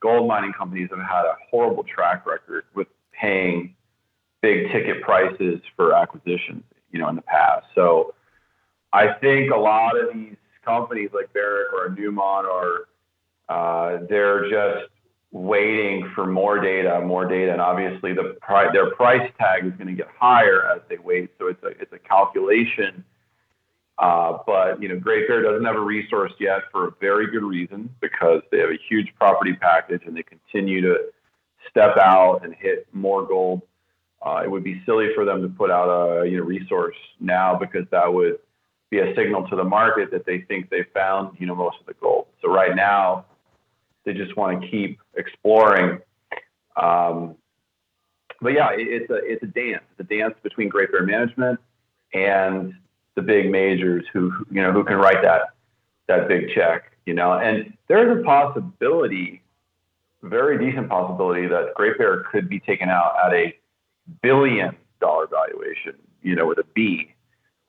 gold 0.00 0.28
mining 0.28 0.52
companies 0.52 0.90
have 0.90 1.00
had 1.00 1.24
a 1.24 1.34
horrible 1.50 1.82
track 1.82 2.24
record 2.26 2.64
with 2.74 2.86
paying 3.12 3.74
big 4.42 4.70
ticket 4.70 5.02
prices 5.02 5.60
for 5.74 5.92
acquisitions, 5.94 6.62
you 6.92 7.00
know, 7.00 7.08
in 7.08 7.16
the 7.16 7.22
past. 7.22 7.66
So 7.74 8.14
I 8.92 9.12
think 9.14 9.50
a 9.50 9.56
lot 9.56 9.98
of 9.98 10.12
these 10.14 10.36
companies 10.64 11.10
like 11.12 11.32
Barrick 11.32 11.72
or 11.72 11.90
Newmont 11.90 12.44
or 12.44 12.88
uh, 13.48 14.04
they're 14.08 14.50
just 14.50 14.90
waiting 15.30 16.10
for 16.14 16.26
more 16.26 16.58
data, 16.58 17.00
more 17.00 17.26
data, 17.26 17.52
and 17.52 17.60
obviously 17.60 18.14
the 18.14 18.36
pri- 18.40 18.72
their 18.72 18.90
price 18.90 19.30
tag 19.38 19.66
is 19.66 19.72
going 19.72 19.88
to 19.88 19.94
get 19.94 20.08
higher 20.18 20.70
as 20.70 20.80
they 20.88 20.98
wait. 20.98 21.30
So 21.38 21.48
it's 21.48 21.62
a 21.62 21.68
it's 21.68 21.92
a 21.92 21.98
calculation. 21.98 23.04
Uh, 23.98 24.38
but 24.46 24.80
you 24.80 24.88
know, 24.88 24.98
Great 24.98 25.26
Bear 25.26 25.42
doesn't 25.42 25.64
have 25.64 25.76
a 25.76 25.80
resource 25.80 26.32
yet 26.38 26.62
for 26.70 26.88
a 26.88 26.90
very 27.00 27.30
good 27.30 27.42
reason 27.42 27.90
because 28.00 28.42
they 28.50 28.58
have 28.58 28.70
a 28.70 28.78
huge 28.88 29.12
property 29.18 29.54
package 29.54 30.02
and 30.06 30.16
they 30.16 30.22
continue 30.22 30.80
to 30.80 30.98
step 31.68 31.96
out 31.96 32.40
and 32.44 32.54
hit 32.54 32.86
more 32.92 33.26
gold 33.26 33.62
uh, 34.22 34.42
it 34.44 34.50
would 34.50 34.64
be 34.64 34.82
silly 34.84 35.08
for 35.14 35.24
them 35.24 35.42
to 35.42 35.48
put 35.48 35.70
out 35.70 35.88
a 35.88 36.28
you 36.28 36.38
know, 36.38 36.44
resource 36.44 36.96
now 37.20 37.54
because 37.54 37.86
that 37.90 38.12
would 38.12 38.38
be 38.90 38.98
a 39.00 39.14
signal 39.14 39.46
to 39.48 39.56
the 39.56 39.64
market 39.64 40.10
that 40.10 40.24
they 40.24 40.40
think 40.42 40.70
they 40.70 40.84
found 40.94 41.36
you 41.38 41.46
know 41.46 41.54
most 41.54 41.76
of 41.80 41.86
the 41.86 41.94
gold. 41.94 42.26
So 42.42 42.50
right 42.50 42.74
now, 42.74 43.26
they 44.04 44.14
just 44.14 44.36
want 44.36 44.62
to 44.62 44.68
keep 44.68 45.00
exploring. 45.14 46.00
Um, 46.76 47.36
but 48.40 48.52
yeah, 48.52 48.70
it, 48.72 48.86
it's 48.88 49.10
a 49.10 49.16
it's 49.16 49.42
a 49.42 49.46
dance. 49.46 49.84
It's 49.92 50.00
a 50.00 50.14
dance 50.14 50.34
between 50.42 50.68
Great 50.68 50.92
Bear 50.92 51.04
Management 51.04 51.60
and 52.14 52.74
the 53.14 53.22
big 53.22 53.50
majors 53.50 54.04
who 54.12 54.32
you 54.50 54.62
know 54.62 54.72
who 54.72 54.84
can 54.84 54.96
write 54.96 55.22
that 55.22 55.50
that 56.06 56.28
big 56.28 56.54
check. 56.54 56.92
You 57.06 57.14
know, 57.14 57.32
and 57.32 57.72
there's 57.88 58.18
a 58.18 58.22
possibility, 58.22 59.42
very 60.22 60.58
decent 60.58 60.88
possibility 60.88 61.46
that 61.46 61.74
Great 61.74 61.98
Bear 61.98 62.24
could 62.30 62.48
be 62.48 62.60
taken 62.60 62.88
out 62.88 63.14
at 63.24 63.32
a 63.32 63.58
billion 64.22 64.76
dollar 65.00 65.26
valuation, 65.26 65.94
you 66.22 66.34
know, 66.34 66.46
with 66.46 66.58
a 66.58 66.64
B. 66.74 67.14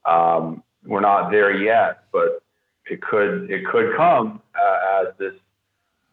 Um, 0.05 0.63
we're 0.85 1.01
not 1.01 1.31
there 1.31 1.51
yet, 1.51 2.03
but 2.11 2.41
it 2.85 3.01
could 3.01 3.49
it 3.49 3.65
could 3.65 3.95
come 3.95 4.41
uh, 4.55 5.01
as 5.01 5.07
this 5.17 5.33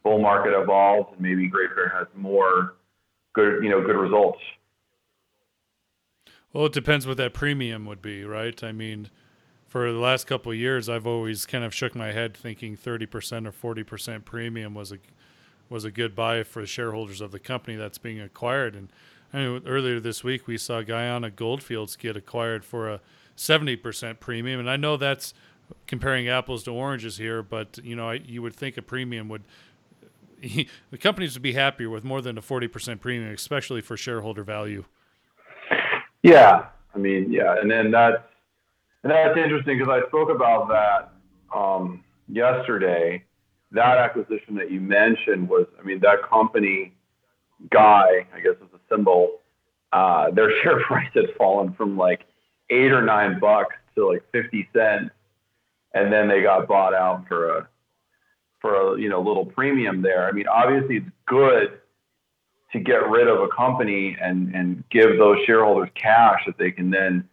bull 0.03 0.21
market 0.21 0.53
evolves 0.59 1.09
and 1.13 1.21
maybe 1.21 1.49
Great 1.49 1.75
Bear 1.75 1.89
has 1.89 2.07
more 2.15 2.75
good 3.35 3.63
you 3.63 3.71
know 3.71 3.81
good 3.81 3.97
results. 3.97 4.41
Well, 6.53 6.67
it 6.67 6.73
depends 6.73 7.07
what 7.07 7.19
that 7.19 7.35
premium 7.35 7.85
would 7.87 8.01
be, 8.01 8.25
right? 8.25 8.63
I 8.65 8.73
mean, 8.73 9.11
for 9.67 9.93
the 9.93 9.99
last 9.99 10.27
couple 10.27 10.53
of 10.53 10.57
years, 10.57 10.89
I've 10.89 11.07
always 11.07 11.45
kind 11.45 11.65
of 11.65 11.75
shook 11.75 11.95
my 11.95 12.13
head 12.13 12.35
thinking 12.35 12.79
30% 12.79 13.47
or 13.47 13.75
40% 13.75 14.25
premium 14.25 14.75
was 14.75 14.93
a 14.93 14.99
was 15.69 15.85
a 15.85 15.91
good 15.91 16.15
buy 16.15 16.45
for 16.45 16.63
the 16.63 16.67
shareholders 16.67 17.21
of 17.21 17.33
the 17.33 17.41
company 17.41 17.77
that's 17.77 17.99
being 17.99 18.21
acquired 18.21 18.77
and 18.77 18.89
I 19.33 19.39
mean, 19.39 19.63
earlier 19.67 20.01
this 20.01 20.23
week 20.23 20.47
we 20.47 20.57
saw 20.57 20.83
Guyana 20.83 21.31
Goldfields 21.31 21.97
get 21.97 22.17
acquired 22.17 22.65
for 22.65 22.89
a 22.89 23.01
70% 23.37 24.21
premium, 24.21 24.61
and 24.61 24.71
I 24.71 24.77
know 24.77 24.97
that's 24.97 25.35
comparing 25.87 26.29
apples 26.29 26.63
to 26.65 26.73
oranges 26.73 27.19
here, 27.19 27.43
but 27.43 27.79
you 27.83 27.97
know, 27.97 28.11
I, 28.11 28.15
you 28.15 28.43
would 28.43 28.55
think 28.55 28.77
a 28.77 28.83
premium 28.83 29.29
would 29.29 29.43
the 30.91 30.99
companies 30.99 31.35
would 31.35 31.43
be 31.43 31.53
happier 31.53 31.91
with 31.91 32.05
more 32.05 32.21
than 32.21 32.39
a 32.39 32.43
40% 32.43 33.01
premium, 33.01 33.33
especially 33.33 33.81
for 33.81 33.97
shareholder 33.97 34.45
value. 34.45 34.85
Yeah, 36.23 36.67
I 36.95 36.99
mean, 36.99 37.31
yeah, 37.31 37.57
and 37.61 37.71
then 37.71 37.91
that's 37.91 38.23
and 39.03 39.13
that's 39.13 39.39
interesting 39.39 39.79
because 39.79 39.93
I 39.93 40.07
spoke 40.09 40.31
about 40.31 40.69
that 40.69 41.13
um, 41.57 42.03
yesterday. 42.29 43.23
That 43.73 43.99
acquisition 43.99 44.55
that 44.57 44.71
you 44.71 44.81
mentioned 44.81 45.49
was, 45.49 45.67
I 45.79 45.83
mean, 45.83 46.01
that 46.01 46.29
company 46.29 46.95
guy, 47.71 48.27
I 48.35 48.41
guess 48.41 48.55
is 48.55 48.75
a 48.75 48.95
symbol, 48.95 49.41
uh, 49.93 50.31
their 50.31 50.51
share 50.63 50.81
price 50.83 51.11
had 51.15 51.27
fallen 51.37 51.75
from 51.75 51.97
like 51.97 52.27
eight 52.71 52.93
or 52.93 53.03
nine 53.03 53.39
bucks 53.39 53.77
to 53.95 54.09
like 54.09 54.25
50 54.33 54.69
cents. 54.73 55.11
And 55.95 56.13
then 56.13 56.29
they 56.29 56.43
got 56.43 56.69
bought 56.69 56.95
out 56.95 57.27
for 57.29 57.59
a, 57.59 57.69
for 58.61 58.75
a, 58.75 59.01
you 59.01 59.09
know, 59.09 59.21
little 59.21 59.47
premium 59.47 60.03
there. 60.03 60.29
I 60.29 60.33
mean, 60.33 60.47
obviously 60.47 60.97
it's 60.97 61.11
good 61.27 61.79
to 62.73 62.81
get 62.81 63.09
rid 63.09 63.29
of 63.29 63.41
a 63.41 63.49
company 63.49 64.17
and, 64.21 64.55
and 64.55 64.85
give 64.91 65.19
those 65.19 65.39
shareholders 65.47 65.89
cash 65.95 66.43
that 66.47 66.59
they 66.59 66.71
can 66.71 66.91
then, 66.91 67.29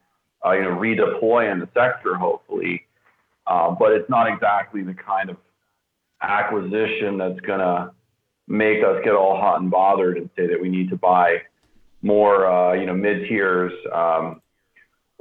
uh, 0.45 0.51
you 0.51 0.61
know, 0.61 0.75
redeploy 0.75 1.51
in 1.51 1.59
the 1.59 1.67
sector, 1.73 2.15
hopefully. 2.15 2.85
Uh, 3.45 3.71
but 3.71 3.91
it's 3.91 4.09
not 4.09 4.31
exactly 4.31 4.83
the 4.83 4.93
kind 4.93 5.29
of 5.29 5.37
acquisition 6.21 7.17
that's 7.17 7.39
going 7.41 7.59
to 7.59 7.91
make 8.47 8.83
us 8.83 9.01
get 9.03 9.13
all 9.13 9.37
hot 9.37 9.61
and 9.61 9.69
bothered 9.69 10.17
and 10.17 10.29
say 10.37 10.47
that 10.47 10.61
we 10.61 10.69
need 10.69 10.89
to 10.89 10.97
buy 10.97 11.41
more, 12.01 12.47
uh, 12.47 12.73
you 12.73 12.85
know, 12.85 12.93
mid 12.93 13.27
tiers 13.27 13.73
um, 13.93 14.41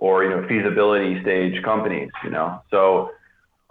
or 0.02 0.24
you 0.24 0.30
know 0.30 0.44
feasibility 0.48 1.22
stage 1.22 1.62
companies. 1.62 2.10
You 2.24 2.30
know, 2.30 2.60
so 2.72 3.12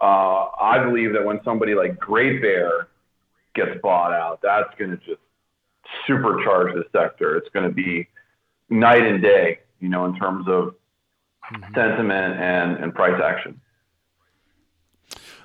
uh, 0.00 0.48
I 0.58 0.82
believe 0.82 1.12
that 1.12 1.24
when 1.24 1.40
somebody 1.44 1.74
like 1.74 1.98
Great 1.98 2.40
Bear 2.40 2.88
gets 3.54 3.78
bought 3.82 4.14
out, 4.14 4.40
that's 4.42 4.74
going 4.78 4.92
to 4.92 4.96
just 4.96 5.20
supercharge 6.08 6.72
the 6.72 6.84
sector. 6.90 7.36
It's 7.36 7.50
going 7.50 7.68
to 7.68 7.74
be 7.74 8.08
night 8.70 9.02
and 9.02 9.22
day, 9.22 9.60
you 9.78 9.90
know, 9.90 10.06
in 10.06 10.16
terms 10.16 10.48
of 10.48 10.74
mm-hmm. 11.52 11.74
sentiment 11.74 12.40
and, 12.40 12.82
and 12.82 12.94
price 12.94 13.20
action. 13.22 13.60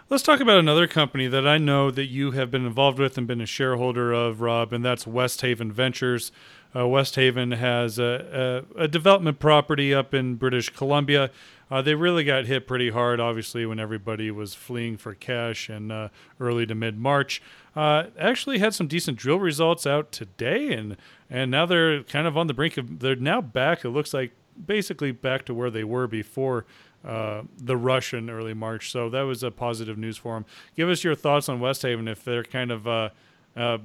Let's 0.10 0.24
talk 0.24 0.40
about 0.40 0.58
another 0.58 0.88
company 0.88 1.28
that 1.28 1.46
I 1.46 1.58
know 1.58 1.92
that 1.92 2.06
you 2.06 2.32
have 2.32 2.50
been 2.50 2.66
involved 2.66 2.98
with 2.98 3.18
and 3.18 3.28
been 3.28 3.42
a 3.42 3.46
shareholder 3.46 4.14
of, 4.14 4.40
Rob, 4.40 4.72
and 4.72 4.86
that's 4.86 5.06
Westhaven 5.06 5.70
Ventures. 5.70 6.32
Uh, 6.76 6.88
Westhaven 6.88 7.56
has 7.56 7.98
a, 7.98 8.64
a, 8.78 8.84
a, 8.84 8.88
development 8.88 9.40
property 9.40 9.94
up 9.94 10.14
in 10.14 10.36
British 10.36 10.70
Columbia. 10.70 11.32
Uh, 11.72 11.82
they 11.82 11.96
really 11.96 12.24
got 12.24 12.46
hit 12.46 12.68
pretty 12.68 12.92
hard, 12.92 13.20
obviously, 13.20 13.66
when 13.66 13.80
everybody 13.80 14.32
was 14.32 14.54
fleeing 14.54 14.98
for 14.98 15.14
cash 15.14 15.70
in 15.70 15.92
uh, 15.92 16.10
early 16.40 16.66
to 16.66 16.76
mid 16.76 16.98
March. 16.98 17.42
Uh, 17.76 18.06
actually, 18.20 18.60
had 18.60 18.74
some 18.74 18.88
decent 18.88 19.18
drill 19.18 19.40
results 19.40 19.86
out 19.86 20.12
today, 20.12 20.74
and 20.74 20.98
and 21.30 21.52
now 21.52 21.66
they're 21.66 22.04
kind 22.04 22.28
of 22.28 22.38
on 22.38 22.48
the 22.48 22.54
brink 22.54 22.78
of. 22.78 23.00
They're 23.00 23.16
now 23.16 23.42
back. 23.42 23.84
It 23.84 23.90
looks 23.90 24.14
like 24.14 24.32
basically 24.66 25.12
back 25.12 25.46
to 25.46 25.54
where 25.54 25.70
they 25.70 25.84
were 25.84 26.08
before 26.08 26.66
uh, 27.06 27.44
the 27.58 27.78
rush 27.78 28.14
in 28.14 28.30
early 28.30 28.54
March. 28.54 28.92
So 28.92 29.10
that 29.10 29.22
was 29.22 29.44
a 29.44 29.52
positive 29.52 29.98
news 29.98 30.18
for 30.18 30.34
them. 30.36 30.46
Give 30.76 30.90
us 30.90 31.04
your 31.04 31.16
thoughts 31.16 31.48
on 31.48 31.60
West 31.60 31.82
Haven 31.82 32.08
if 32.08 32.24
they're 32.24 32.44
kind 32.44 32.72
of, 32.72 32.88
uh, 32.88 33.10
uh, 33.56 33.78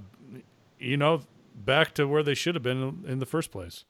you 0.79 0.97
know, 0.97 1.23
back 1.55 1.95
to 1.95 2.07
where 2.07 2.23
they 2.23 2.35
should 2.35 2.55
have 2.55 2.63
been 2.63 3.05
in 3.07 3.19
the 3.19 3.27
first 3.27 3.51
place. 3.51 3.85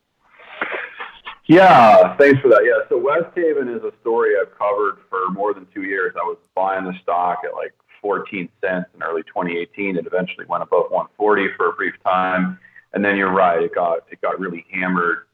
Yeah, 1.46 2.16
thanks 2.16 2.40
for 2.40 2.48
that. 2.48 2.62
Yeah, 2.64 2.88
so 2.88 2.98
West 2.98 3.34
Haven 3.34 3.68
is 3.68 3.82
a 3.82 3.92
story 4.00 4.34
I've 4.40 4.56
covered 4.56 4.98
for 5.10 5.30
more 5.30 5.52
than 5.52 5.66
two 5.74 5.82
years. 5.82 6.14
I 6.16 6.24
was 6.24 6.38
buying 6.54 6.84
the 6.84 6.94
stock 7.02 7.38
at 7.44 7.54
like 7.54 7.74
14 8.00 8.48
cents 8.60 8.86
in 8.94 9.02
early 9.02 9.22
2018. 9.24 9.96
It 9.96 10.06
eventually 10.06 10.46
went 10.46 10.62
above 10.62 10.90
140 10.90 11.48
for 11.56 11.70
a 11.70 11.72
brief 11.72 11.94
time, 12.04 12.58
and 12.92 13.04
then 13.04 13.16
you're 13.16 13.32
right, 13.32 13.62
it 13.62 13.74
got 13.74 14.04
it 14.10 14.20
got 14.20 14.38
really 14.38 14.64
hammered 14.72 15.26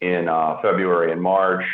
in 0.00 0.28
uh, 0.28 0.60
February 0.62 1.12
and 1.12 1.20
March. 1.20 1.64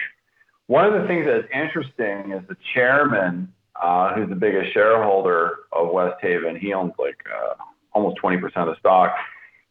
One 0.66 0.84
of 0.84 1.00
the 1.00 1.08
things 1.08 1.26
that's 1.26 1.48
interesting 1.52 2.32
is 2.32 2.46
the 2.48 2.56
chairman, 2.74 3.52
uh, 3.80 4.12
who's 4.14 4.28
the 4.28 4.34
biggest 4.34 4.72
shareholder 4.74 5.60
of 5.72 5.90
West 5.90 6.16
Haven, 6.20 6.56
he 6.56 6.74
owns 6.74 6.92
like 6.98 7.16
uh, 7.32 7.54
almost 7.94 8.20
20% 8.22 8.42
of 8.56 8.66
the 8.66 8.76
stock. 8.78 9.14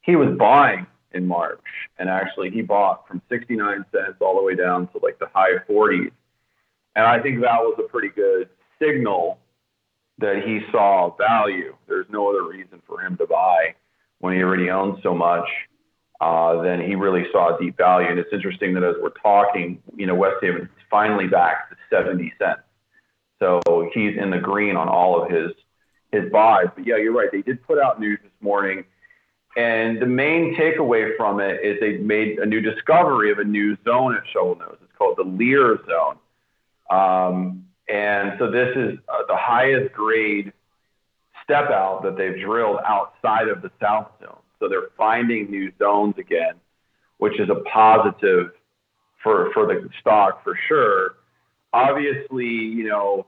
He 0.07 0.15
was 0.15 0.35
buying 0.39 0.87
in 1.11 1.27
March, 1.27 1.61
and 1.99 2.09
actually 2.09 2.49
he 2.49 2.63
bought 2.63 3.07
from 3.07 3.21
69 3.29 3.85
cents 3.91 4.15
all 4.19 4.35
the 4.35 4.43
way 4.43 4.55
down 4.55 4.87
to 4.87 4.99
like 5.03 5.19
the 5.19 5.27
high 5.31 5.57
40s. 5.69 6.11
And 6.95 7.05
I 7.05 7.21
think 7.21 7.41
that 7.41 7.61
was 7.61 7.79
a 7.79 7.87
pretty 7.87 8.09
good 8.09 8.49
signal 8.81 9.37
that 10.17 10.41
he 10.43 10.61
saw 10.71 11.15
value. 11.15 11.75
There's 11.87 12.07
no 12.09 12.27
other 12.27 12.43
reason 12.43 12.81
for 12.87 12.99
him 12.99 13.15
to 13.17 13.27
buy 13.27 13.75
when 14.17 14.33
he 14.33 14.41
already 14.41 14.71
owns 14.71 15.03
so 15.03 15.13
much 15.13 15.47
uh, 16.19 16.61
then 16.61 16.81
he 16.81 16.95
really 16.95 17.25
saw 17.31 17.57
deep 17.57 17.77
value. 17.77 18.07
And 18.09 18.19
it's 18.19 18.33
interesting 18.33 18.73
that 18.73 18.83
as 18.83 18.95
we're 19.01 19.09
talking, 19.09 19.81
you 19.95 20.07
know, 20.07 20.15
Westhaven 20.15 20.63
is 20.63 20.67
finally 20.89 21.27
back 21.27 21.69
to 21.69 21.75
70 21.91 22.33
cents. 22.39 22.61
So 23.39 23.61
he's 23.93 24.17
in 24.17 24.31
the 24.31 24.39
green 24.39 24.75
on 24.75 24.89
all 24.89 25.21
of 25.21 25.29
his 25.29 25.51
his 26.11 26.31
buys. 26.31 26.67
But 26.73 26.87
yeah, 26.87 26.97
you're 26.97 27.13
right. 27.13 27.29
They 27.31 27.41
did 27.41 27.61
put 27.63 27.77
out 27.77 27.99
news 27.99 28.19
this 28.23 28.31
morning. 28.41 28.83
And 29.57 29.99
the 29.99 30.05
main 30.05 30.55
takeaway 30.55 31.17
from 31.17 31.39
it 31.39 31.59
is 31.63 31.79
they 31.79 31.97
made 31.97 32.37
a 32.37 32.45
new 32.45 32.61
discovery 32.61 33.31
of 33.31 33.39
a 33.39 33.43
new 33.43 33.75
zone 33.83 34.15
at 34.15 34.21
Shovel 34.31 34.55
Nose. 34.55 34.77
It's 34.83 34.95
called 34.95 35.17
the 35.17 35.23
Lear 35.23 35.79
Zone. 35.87 36.17
Um, 36.91 37.65
and 37.89 38.33
so 38.37 38.51
this 38.51 38.69
is 38.77 38.99
uh, 39.09 39.23
the 39.27 39.35
highest 39.35 39.95
grade 39.95 40.53
step 41.43 41.71
out 41.71 42.03
that 42.03 42.17
they've 42.17 42.39
drilled 42.39 42.77
outside 42.85 43.47
of 43.47 43.63
the 43.63 43.71
South 43.81 44.11
Zone. 44.21 44.37
So 44.59 44.69
they're 44.69 44.89
finding 44.95 45.49
new 45.49 45.71
zones 45.79 46.15
again, 46.19 46.53
which 47.17 47.39
is 47.39 47.49
a 47.49 47.55
positive 47.71 48.51
for, 49.23 49.51
for 49.53 49.65
the 49.65 49.89
stock 49.99 50.43
for 50.43 50.57
sure. 50.67 51.15
Obviously, 51.73 52.45
you 52.45 52.87
know, 52.87 53.25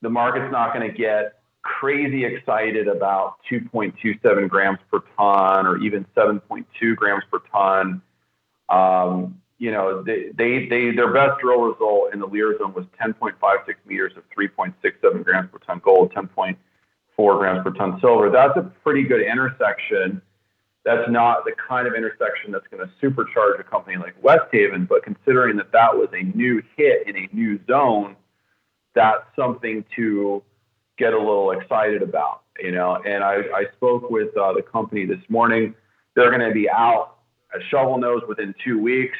the 0.00 0.08
market's 0.08 0.50
not 0.50 0.72
going 0.72 0.90
to 0.90 0.96
get 0.96 1.39
crazy 1.62 2.24
excited 2.24 2.88
about 2.88 3.36
2.27 3.50 4.48
grams 4.48 4.78
per 4.90 5.00
ton 5.16 5.66
or 5.66 5.78
even 5.78 6.06
7.2 6.16 6.96
grams 6.96 7.24
per 7.30 7.40
ton. 7.52 8.02
Um, 8.68 9.40
you 9.58 9.70
know, 9.70 10.02
they, 10.02 10.30
they, 10.34 10.66
they, 10.66 10.90
their 10.90 11.12
best 11.12 11.40
drill 11.40 11.60
result 11.60 12.14
in 12.14 12.20
the 12.20 12.26
Lear 12.26 12.56
zone 12.58 12.72
was 12.72 12.86
10.56 13.00 13.34
meters 13.86 14.12
of 14.16 14.22
3.67 14.36 15.24
grams 15.24 15.50
per 15.52 15.58
ton 15.58 15.80
gold, 15.84 16.14
10.4 16.14 16.56
grams 17.38 17.62
per 17.62 17.70
ton 17.72 18.00
silver. 18.00 18.30
That's 18.30 18.56
a 18.56 18.62
pretty 18.82 19.02
good 19.02 19.20
intersection. 19.20 20.22
That's 20.84 21.10
not 21.10 21.44
the 21.44 21.52
kind 21.68 21.86
of 21.86 21.94
intersection 21.94 22.52
that's 22.52 22.66
going 22.68 22.86
to 22.86 23.06
supercharge 23.06 23.60
a 23.60 23.64
company 23.64 23.98
like 23.98 24.14
Westhaven, 24.22 24.86
but 24.88 25.02
considering 25.02 25.58
that 25.58 25.72
that 25.72 25.94
was 25.94 26.08
a 26.14 26.22
new 26.22 26.62
hit 26.76 27.06
in 27.06 27.16
a 27.16 27.28
new 27.32 27.60
zone, 27.66 28.16
that's 28.94 29.24
something 29.36 29.84
to 29.96 30.42
get 31.00 31.14
a 31.14 31.18
little 31.18 31.50
excited 31.50 32.02
about, 32.02 32.42
you 32.60 32.70
know. 32.70 33.02
And 33.04 33.24
I, 33.24 33.36
I 33.54 33.64
spoke 33.76 34.10
with 34.10 34.36
uh, 34.36 34.52
the 34.52 34.62
company 34.62 35.06
this 35.06 35.22
morning. 35.28 35.74
They're 36.14 36.30
going 36.30 36.46
to 36.46 36.54
be 36.54 36.68
out 36.68 37.16
at 37.54 37.60
Shovel 37.70 37.98
Nose 37.98 38.22
within 38.28 38.54
two 38.62 38.78
weeks, 38.78 39.16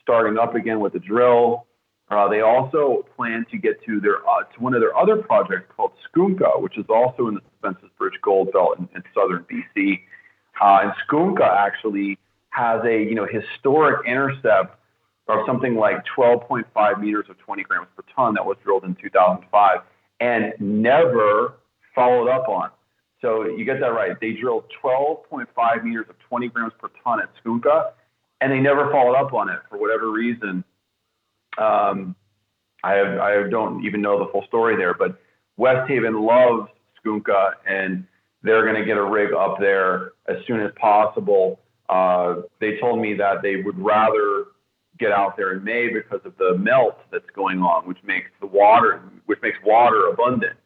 starting 0.00 0.38
up 0.38 0.54
again 0.54 0.80
with 0.80 0.94
the 0.94 1.00
drill. 1.00 1.66
Uh, 2.08 2.28
they 2.28 2.42
also 2.42 3.04
plan 3.16 3.44
to 3.50 3.58
get 3.58 3.82
to 3.84 4.00
their 4.00 4.18
uh, 4.28 4.44
to 4.54 4.60
one 4.60 4.74
of 4.74 4.80
their 4.80 4.96
other 4.96 5.16
projects 5.16 5.70
called 5.74 5.92
Skoonka, 6.06 6.62
which 6.62 6.78
is 6.78 6.84
also 6.88 7.26
in 7.28 7.34
the 7.34 7.40
Spences 7.58 7.90
Bridge 7.98 8.18
Gold 8.22 8.52
Belt 8.52 8.78
in, 8.78 8.88
in 8.94 9.02
southern 9.12 9.44
BC. 9.44 10.00
Uh, 10.60 10.80
and 10.82 10.92
Skoonka 11.04 11.48
actually 11.48 12.18
has 12.50 12.80
a 12.84 13.02
you 13.02 13.14
know 13.14 13.26
historic 13.26 14.06
intercept 14.06 14.78
of 15.26 15.38
something 15.46 15.74
like 15.74 15.96
12.5 16.16 17.00
meters 17.00 17.24
of 17.30 17.38
20 17.38 17.62
grams 17.62 17.88
per 17.96 18.04
ton 18.14 18.34
that 18.34 18.44
was 18.44 18.58
drilled 18.62 18.84
in 18.84 18.94
2005 18.94 19.80
and 20.20 20.52
never 20.58 21.54
followed 21.94 22.28
up 22.28 22.48
on. 22.48 22.70
So 23.20 23.44
you 23.46 23.64
get 23.64 23.80
that 23.80 23.92
right. 23.92 24.18
They 24.20 24.32
drilled 24.32 24.64
12.5 24.82 25.84
meters 25.84 26.06
of 26.10 26.16
20 26.28 26.48
grams 26.48 26.72
per 26.78 26.90
ton 27.02 27.20
at 27.20 27.30
Skoonka, 27.42 27.92
and 28.40 28.52
they 28.52 28.60
never 28.60 28.90
followed 28.90 29.14
up 29.14 29.32
on 29.32 29.48
it 29.48 29.60
for 29.70 29.78
whatever 29.78 30.10
reason. 30.10 30.62
Um, 31.56 32.14
I, 32.82 32.92
have, 32.92 33.18
I 33.18 33.48
don't 33.48 33.84
even 33.84 34.02
know 34.02 34.18
the 34.18 34.30
full 34.30 34.44
story 34.46 34.76
there, 34.76 34.92
but 34.92 35.18
Westhaven 35.56 36.20
loves 36.20 36.68
Skoonka, 37.00 37.52
and 37.66 38.06
they're 38.42 38.62
going 38.62 38.76
to 38.76 38.84
get 38.84 38.98
a 38.98 39.04
rig 39.04 39.32
up 39.32 39.58
there 39.58 40.12
as 40.28 40.36
soon 40.46 40.60
as 40.60 40.70
possible. 40.76 41.60
Uh, 41.88 42.42
they 42.60 42.78
told 42.78 43.00
me 43.00 43.14
that 43.14 43.40
they 43.40 43.56
would 43.56 43.78
rather 43.78 44.46
get 44.98 45.12
out 45.12 45.36
there 45.36 45.52
in 45.52 45.64
May 45.64 45.88
because 45.92 46.20
of 46.24 46.36
the 46.38 46.56
melt 46.56 46.98
that's 47.10 47.28
going 47.34 47.60
on, 47.60 47.86
which 47.86 47.98
makes 48.04 48.30
the 48.40 48.46
water, 48.46 49.02
which 49.26 49.40
makes 49.42 49.58
water 49.64 50.08
abundant. 50.08 50.56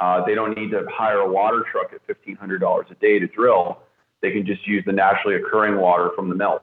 Uh, 0.00 0.24
they 0.24 0.34
don't 0.34 0.56
need 0.56 0.70
to 0.70 0.86
hire 0.90 1.18
a 1.18 1.30
water 1.30 1.64
truck 1.70 1.92
at 1.92 2.06
$1,500 2.06 2.90
a 2.90 2.94
day 2.94 3.18
to 3.18 3.26
drill. 3.26 3.78
They 4.22 4.30
can 4.30 4.46
just 4.46 4.66
use 4.66 4.82
the 4.86 4.92
naturally 4.92 5.36
occurring 5.36 5.78
water 5.78 6.10
from 6.16 6.28
the 6.28 6.34
melt. 6.34 6.62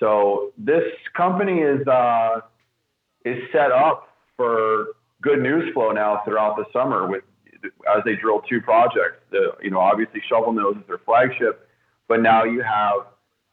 So 0.00 0.52
this 0.58 0.84
company 1.16 1.60
is 1.60 1.86
uh, 1.86 2.40
is 3.24 3.38
set 3.52 3.70
up 3.70 4.08
for 4.36 4.88
good 5.20 5.40
news 5.40 5.72
flow 5.72 5.92
now 5.92 6.22
throughout 6.24 6.56
the 6.56 6.64
summer 6.72 7.06
with 7.06 7.22
as 7.96 8.02
they 8.04 8.16
drill 8.16 8.42
two 8.48 8.60
projects. 8.60 9.22
The, 9.30 9.52
you 9.62 9.70
know, 9.70 9.78
obviously 9.78 10.20
Shovel 10.28 10.52
Nose 10.52 10.76
is 10.76 10.82
their 10.88 10.98
flagship, 10.98 11.68
but 12.08 12.20
now 12.20 12.42
you 12.42 12.62
have 12.62 13.06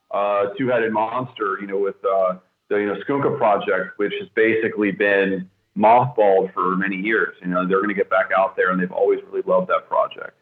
uh, 0.10 0.54
two-headed 0.58 0.92
monster. 0.92 1.60
You 1.62 1.68
know, 1.68 1.78
with 1.78 2.04
uh, 2.04 2.40
the 2.70 2.78
you 2.78 2.88
know 2.88 2.96
Skookumka 2.96 3.38
project, 3.38 3.98
which 3.98 4.14
has 4.20 4.30
basically 4.36 4.92
been 4.92 5.50
mothballed 5.78 6.54
for 6.54 6.76
many 6.76 6.96
years. 6.96 7.36
You 7.42 7.48
know, 7.48 7.68
they're 7.68 7.80
going 7.80 7.90
to 7.90 7.96
get 7.96 8.10
back 8.10 8.30
out 8.36 8.56
there, 8.56 8.72
and 8.72 8.80
they've 8.80 8.92
always 8.92 9.20
really 9.30 9.44
loved 9.46 9.68
that 9.70 9.88
project. 9.88 10.36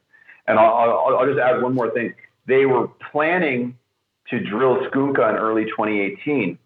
And 0.47 0.59
I'll, 0.59 0.73
I'll, 0.73 1.17
I'll 1.17 1.25
just 1.25 1.39
add 1.39 1.61
one 1.61 1.73
more 1.73 1.91
thing. 1.91 2.13
They 2.45 2.65
were 2.65 2.87
planning 3.11 3.77
to 4.29 4.39
drill 4.39 4.77
Skoonka 4.89 5.29
in 5.29 5.35
early 5.35 5.65
2018, 5.65 6.57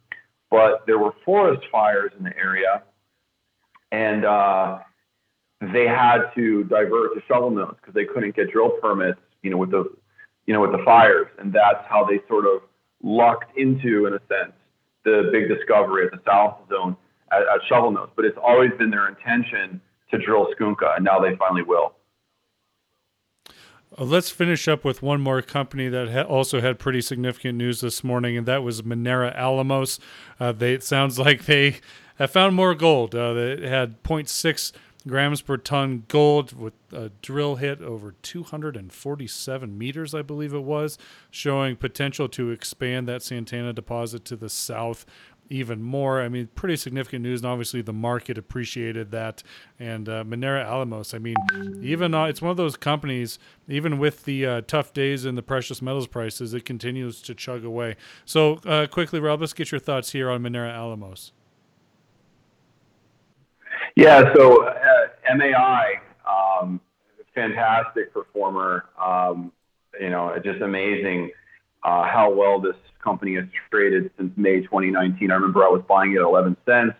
but 0.50 0.86
there 0.86 1.00
were 1.00 1.14
forest 1.26 1.64
fires 1.72 2.12
in 2.18 2.24
the 2.24 2.36
area, 2.38 2.84
and 3.92 4.26
uh, 4.26 4.80
they 5.74 5.88
had 5.88 6.30
to 6.36 6.64
divert 6.66 7.16
to 7.16 7.22
shovel 7.28 7.52
nose 7.52 7.76
because 7.80 7.94
they 7.94 8.06
couldn't 8.06 8.36
get 8.36 8.52
drill 8.52 8.72
permits. 8.82 9.20
You 9.42 9.50
know, 9.52 9.58
with 9.58 9.72
the 9.72 9.92
you 10.46 10.54
know 10.54 10.62
with 10.62 10.72
the 10.72 10.84
fires, 10.86 11.28
and 11.40 11.52
that's 11.52 11.86
how 11.88 12.06
they 12.06 12.20
sort 12.28 12.46
of 12.46 12.62
lucked 13.04 13.58
into, 13.58 14.06
in 14.06 14.14
a 14.14 14.20
sense, 14.28 14.54
the 15.06 15.30
big 15.32 15.48
discovery 15.48 16.06
at 16.06 16.12
the 16.12 16.20
South 16.26 16.58
Zone 16.70 16.96
at, 17.32 17.42
at 17.42 17.62
Shovel 17.68 17.92
Nose. 17.92 18.10
But 18.16 18.26
it's 18.26 18.38
always 18.42 18.72
been 18.78 18.90
their 18.90 19.08
intention 19.08 19.82
to 20.12 20.18
drill 20.18 20.48
Skoonka, 20.58 20.96
and 20.96 21.06
now 21.06 21.20
they 21.20 21.36
finally 21.38 21.64
will. 21.64 21.94
Uh, 23.98 24.06
let's 24.06 24.30
finish 24.30 24.68
up 24.68 24.86
with 24.86 25.02
one 25.02 25.20
more 25.20 25.42
company 25.42 25.90
that 25.90 26.10
ha- 26.10 26.22
also 26.22 26.62
had 26.62 26.80
pretty 26.80 27.02
significant 27.02 27.58
news 27.58 27.82
this 27.82 28.04
morning, 28.04 28.38
and 28.38 28.48
that 28.48 28.64
was 28.64 28.82
Minera 28.82 29.36
Alamos. 29.36 30.00
Uh, 30.40 30.52
they 30.52 30.74
it 30.74 30.84
sounds 30.84 31.20
like 31.26 31.46
they 31.46 31.78
have 32.16 32.32
found 32.32 32.56
more 32.56 32.76
gold. 32.76 33.16
Uh, 33.16 33.34
they 33.34 33.68
had 33.68 34.02
0.6 34.04 34.72
grams 35.08 35.42
per 35.42 35.58
ton 35.58 36.04
gold 36.08 36.58
with 36.58 36.74
a 36.92 37.10
drill 37.22 37.56
hit 37.56 37.82
over 37.82 38.14
247 38.22 39.78
meters, 39.78 40.14
I 40.14 40.22
believe 40.22 40.54
it 40.54 40.64
was, 40.64 40.98
showing 41.30 41.76
potential 41.76 42.30
to 42.30 42.52
expand 42.52 43.08
that 43.08 43.24
Santana 43.24 43.74
deposit 43.74 44.26
to 44.26 44.36
the 44.36 44.50
south 44.50 45.06
even 45.52 45.82
more. 45.82 46.22
I 46.22 46.30
mean, 46.30 46.48
pretty 46.56 46.78
significant 46.78 47.24
news, 47.24 47.42
and 47.42 47.52
obviously 47.52 47.82
the 47.82 47.94
market 47.94 48.38
appreciated 48.38 49.12
that. 49.12 49.44
And 49.80 50.08
uh, 50.08 50.24
Minera 50.24 50.64
Alamos, 50.64 51.14
I 51.14 51.18
mean, 51.18 51.36
even 51.84 52.14
uh, 52.14 52.26
it's 52.26 52.42
one 52.42 52.52
of 52.52 52.58
those 52.58 52.78
companies, 52.78 53.38
even 53.68 54.00
with 54.00 54.24
the 54.24 54.46
uh, 54.46 54.62
tough 54.62 54.94
days 54.94 55.26
in 55.26 55.36
the 55.36 55.44
precious 55.44 55.82
metals 55.82 56.08
prices, 56.08 56.54
it 56.54 56.64
continues 56.64 57.22
to 57.24 57.36
chug 57.36 57.66
away. 57.66 57.98
So, 58.24 58.62
uh, 58.66 58.88
quickly, 58.88 59.20
Rob, 59.20 59.42
let's 59.42 59.54
get 59.54 59.72
your 59.72 59.80
thoughts 59.80 60.14
here 60.14 60.30
on 60.30 60.42
Minera 60.42 60.74
Alamos. 60.74 61.34
Yeah, 63.96 64.34
so 64.34 64.74
MAI, 65.38 66.02
um, 66.30 66.80
fantastic 67.34 68.14
performer. 68.14 68.86
Um, 69.00 69.52
you 70.00 70.10
know, 70.10 70.36
just 70.44 70.62
amazing 70.62 71.32
uh, 71.84 72.04
how 72.04 72.32
well 72.34 72.60
this 72.60 72.76
company 73.04 73.36
has 73.36 73.46
traded 73.70 74.12
since 74.18 74.32
May 74.38 74.62
2019. 74.62 75.32
I 75.32 75.34
remember 75.34 75.64
I 75.64 75.70
was 75.70 75.84
buying 75.88 76.14
it 76.14 76.18
at 76.18 76.22
11 76.22 76.58
cents, 76.66 76.96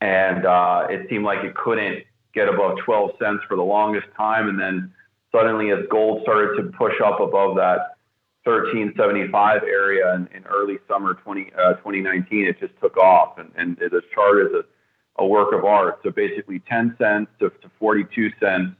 and 0.00 0.46
uh, 0.46 0.86
it 0.88 1.08
seemed 1.08 1.24
like 1.24 1.44
it 1.44 1.54
couldn't 1.54 2.04
get 2.34 2.48
above 2.48 2.78
12 2.84 3.12
cents 3.18 3.42
for 3.48 3.56
the 3.56 3.62
longest 3.62 4.06
time. 4.16 4.48
And 4.48 4.58
then 4.58 4.92
suddenly, 5.32 5.70
as 5.70 5.80
gold 5.90 6.22
started 6.22 6.56
to 6.56 6.70
push 6.76 6.94
up 7.04 7.20
above 7.20 7.56
that 7.56 7.96
1375 8.44 9.62
area 9.64 10.14
in, 10.14 10.28
in 10.34 10.44
early 10.46 10.78
summer 10.88 11.14
20, 11.14 11.52
uh, 11.52 11.74
2019, 11.74 12.46
it 12.46 12.58
just 12.58 12.72
took 12.80 12.96
off. 12.96 13.38
And, 13.38 13.50
and 13.56 13.76
the 13.76 14.02
chart 14.14 14.46
is 14.46 14.52
a 14.52 14.64
a 15.20 15.26
work 15.26 15.52
of 15.52 15.64
art. 15.64 16.00
So 16.02 16.10
basically 16.10 16.60
10 16.60 16.96
cents 16.98 17.30
to, 17.38 17.50
to 17.50 17.70
42 17.78 18.30
cents 18.40 18.74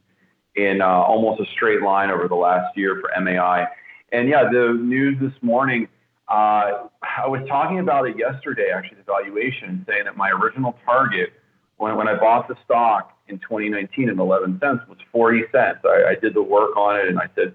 in 0.56 0.80
uh, 0.80 0.86
almost 0.86 1.40
a 1.40 1.44
straight 1.52 1.82
line 1.82 2.10
over 2.10 2.26
the 2.26 2.34
last 2.34 2.76
year 2.76 3.00
for 3.00 3.10
MAI. 3.20 3.66
And 4.10 4.28
yeah, 4.28 4.44
the 4.50 4.76
news 4.80 5.16
this 5.20 5.32
morning, 5.42 5.86
uh, 6.28 6.88
I 7.02 7.26
was 7.26 7.46
talking 7.46 7.78
about 7.78 8.08
it 8.08 8.18
yesterday, 8.18 8.70
actually, 8.74 8.98
the 8.98 9.04
valuation, 9.04 9.84
saying 9.88 10.04
that 10.04 10.16
my 10.16 10.30
original 10.30 10.76
target 10.84 11.32
when, 11.76 11.96
when 11.96 12.08
I 12.08 12.18
bought 12.18 12.48
the 12.48 12.56
stock 12.64 13.16
in 13.28 13.38
2019 13.38 14.08
at 14.08 14.16
11 14.16 14.58
cents 14.60 14.80
was 14.88 14.98
40 15.12 15.42
cents. 15.52 15.78
I, 15.84 16.10
I 16.10 16.14
did 16.20 16.34
the 16.34 16.42
work 16.42 16.76
on 16.76 16.98
it 16.98 17.08
and 17.08 17.18
I 17.18 17.28
said 17.34 17.54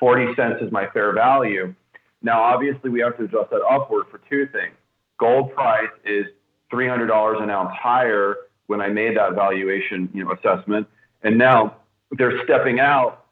40 0.00 0.34
cents 0.34 0.56
is 0.60 0.72
my 0.72 0.88
fair 0.88 1.12
value. 1.12 1.74
Now, 2.22 2.42
obviously, 2.42 2.90
we 2.90 3.00
have 3.00 3.16
to 3.18 3.24
adjust 3.24 3.50
that 3.50 3.62
upward 3.70 4.06
for 4.10 4.18
two 4.30 4.46
things. 4.46 4.74
Gold 5.18 5.52
price 5.54 5.90
is 6.04 6.26
$300 6.72 7.42
an 7.42 7.50
ounce 7.50 7.74
higher 7.74 8.36
when 8.66 8.80
I 8.80 8.88
made 8.88 9.16
that 9.16 9.34
valuation, 9.34 10.08
you 10.12 10.24
know, 10.24 10.32
assessment. 10.32 10.86
And 11.22 11.38
now 11.38 11.76
they're 12.12 12.42
stepping 12.44 12.80
out 12.80 13.26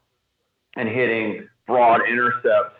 and 0.75 0.87
hitting 0.87 1.47
broad 1.67 2.01
intercepts 2.07 2.79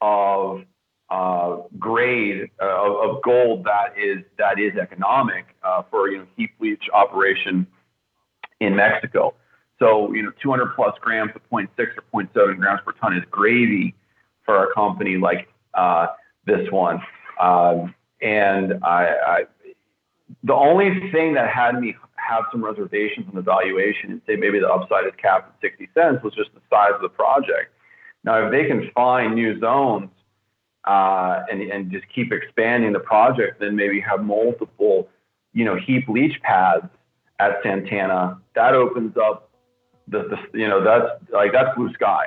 of 0.00 0.62
uh, 1.10 1.56
grade 1.78 2.50
uh, 2.62 2.66
of, 2.66 3.16
of, 3.16 3.22
gold 3.22 3.64
that 3.64 3.98
is 3.98 4.22
that 4.38 4.60
is 4.60 4.76
economic 4.76 5.44
uh, 5.64 5.82
for 5.90 6.08
you 6.08 6.18
know 6.18 6.26
heap 6.36 6.52
leach 6.60 6.84
operation 6.92 7.66
in 8.60 8.76
Mexico. 8.76 9.34
So, 9.80 10.12
you 10.12 10.22
know, 10.22 10.30
200 10.42 10.74
plus 10.76 10.94
grams 11.00 11.32
of 11.34 11.40
0.6 11.50 11.68
or 12.12 12.22
0.7 12.22 12.58
grams 12.58 12.80
per 12.84 12.92
ton 12.92 13.16
is 13.16 13.24
gravy 13.30 13.94
for 14.44 14.70
a 14.70 14.74
company 14.74 15.16
like 15.16 15.48
uh, 15.74 16.08
this 16.44 16.70
one. 16.70 17.02
Um, 17.40 17.94
and 18.20 18.74
I, 18.84 19.14
I, 19.26 19.44
the 20.44 20.54
only 20.54 21.10
thing 21.10 21.34
that 21.34 21.48
had 21.48 21.80
me 21.80 21.94
have 22.16 22.44
some 22.52 22.64
reservations 22.64 23.26
on 23.28 23.34
the 23.34 23.42
valuation 23.42 24.12
and 24.12 24.20
say 24.26 24.36
maybe 24.36 24.60
the 24.60 24.68
upside 24.68 25.06
is 25.06 25.12
capped 25.20 25.48
at 25.48 25.60
60 25.60 25.88
cents 25.94 26.22
was 26.22 26.34
just 26.34 26.50
the 26.54 26.60
size 26.70 26.92
of 26.94 27.00
the 27.00 27.08
project. 27.08 27.72
Now, 28.22 28.44
if 28.44 28.52
they 28.52 28.66
can 28.66 28.90
find 28.94 29.34
new 29.34 29.58
zones 29.58 30.10
uh, 30.86 31.42
and, 31.50 31.62
and 31.62 31.90
just 31.90 32.04
keep 32.14 32.32
expanding 32.32 32.92
the 32.92 33.00
project, 33.00 33.60
then 33.60 33.74
maybe 33.74 34.00
have 34.00 34.22
multiple, 34.22 35.08
you 35.52 35.64
know, 35.64 35.76
heap 35.76 36.08
leach 36.08 36.40
pads 36.42 36.86
at 37.38 37.56
Santana, 37.62 38.38
that 38.54 38.74
opens 38.74 39.16
up 39.16 39.50
the, 40.08 40.24
the 40.28 40.58
you 40.58 40.68
know, 40.68 40.84
that's 40.84 41.06
like, 41.32 41.52
that's 41.52 41.74
blue 41.76 41.92
sky. 41.94 42.26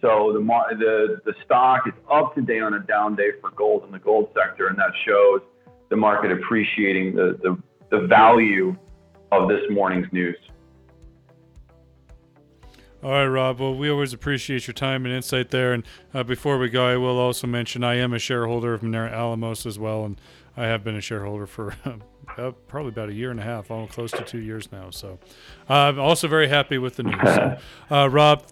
So 0.00 0.32
the, 0.32 0.40
the, 0.76 1.20
the 1.24 1.34
stock 1.44 1.86
is 1.86 1.94
up 2.10 2.34
today 2.34 2.60
on 2.60 2.74
a 2.74 2.80
down 2.80 3.16
day 3.16 3.32
for 3.40 3.50
gold 3.50 3.84
in 3.84 3.92
the 3.92 3.98
gold 3.98 4.30
sector, 4.34 4.68
and 4.68 4.78
that 4.78 4.92
shows 5.06 5.40
the 5.88 5.96
market 5.96 6.32
appreciating 6.32 7.14
the, 7.14 7.38
the, 7.42 7.62
the 7.90 8.06
value 8.06 8.76
of 9.32 9.48
this 9.48 9.62
morning's 9.70 10.06
news. 10.12 10.36
All 13.02 13.12
right, 13.12 13.26
Rob. 13.26 13.60
Well, 13.60 13.74
we 13.74 13.90
always 13.90 14.12
appreciate 14.12 14.66
your 14.66 14.74
time 14.74 15.04
and 15.04 15.14
insight 15.14 15.50
there. 15.50 15.72
And 15.72 15.84
uh, 16.12 16.24
before 16.24 16.58
we 16.58 16.68
go, 16.68 16.86
I 16.86 16.96
will 16.96 17.18
also 17.18 17.46
mention 17.46 17.84
I 17.84 17.94
am 17.96 18.12
a 18.12 18.18
shareholder 18.18 18.74
of 18.74 18.80
Minera 18.80 19.12
Alamos 19.12 19.66
as 19.66 19.78
well, 19.78 20.04
and 20.04 20.20
I 20.56 20.64
have 20.64 20.82
been 20.82 20.96
a 20.96 21.00
shareholder 21.00 21.46
for 21.46 21.74
uh, 22.36 22.52
probably 22.66 22.88
about 22.88 23.10
a 23.10 23.14
year 23.14 23.30
and 23.30 23.38
a 23.38 23.42
half, 23.42 23.70
almost 23.70 23.92
close 23.92 24.10
to 24.12 24.22
two 24.22 24.40
years 24.40 24.72
now. 24.72 24.90
So 24.90 25.18
uh, 25.68 25.74
I'm 25.74 26.00
also 26.00 26.26
very 26.26 26.48
happy 26.48 26.78
with 26.78 26.96
the 26.96 27.04
news. 27.04 27.20
So, 27.22 27.58
uh, 27.90 28.08
Rob, 28.08 28.44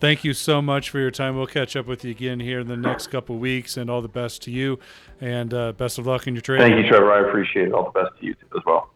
thank 0.00 0.24
you 0.24 0.34
so 0.34 0.60
much 0.62 0.90
for 0.90 0.98
your 0.98 1.10
time. 1.10 1.36
We'll 1.36 1.46
catch 1.46 1.76
up 1.76 1.86
with 1.86 2.04
you 2.04 2.10
again 2.10 2.40
here 2.40 2.60
in 2.60 2.68
the 2.68 2.76
next 2.76 3.08
couple 3.08 3.38
weeks, 3.38 3.76
and 3.76 3.90
all 3.90 4.02
the 4.02 4.08
best 4.08 4.42
to 4.42 4.50
you, 4.50 4.78
and 5.20 5.52
uh, 5.52 5.72
best 5.72 5.98
of 5.98 6.06
luck 6.06 6.26
in 6.26 6.34
your 6.34 6.42
trade. 6.42 6.60
Thank 6.60 6.76
you, 6.76 6.88
Trevor. 6.88 7.12
I 7.12 7.28
appreciate 7.28 7.68
it. 7.68 7.72
All 7.72 7.90
the 7.92 8.02
best 8.02 8.18
to 8.20 8.26
you 8.26 8.34
as 8.56 8.62
well. 8.66 8.90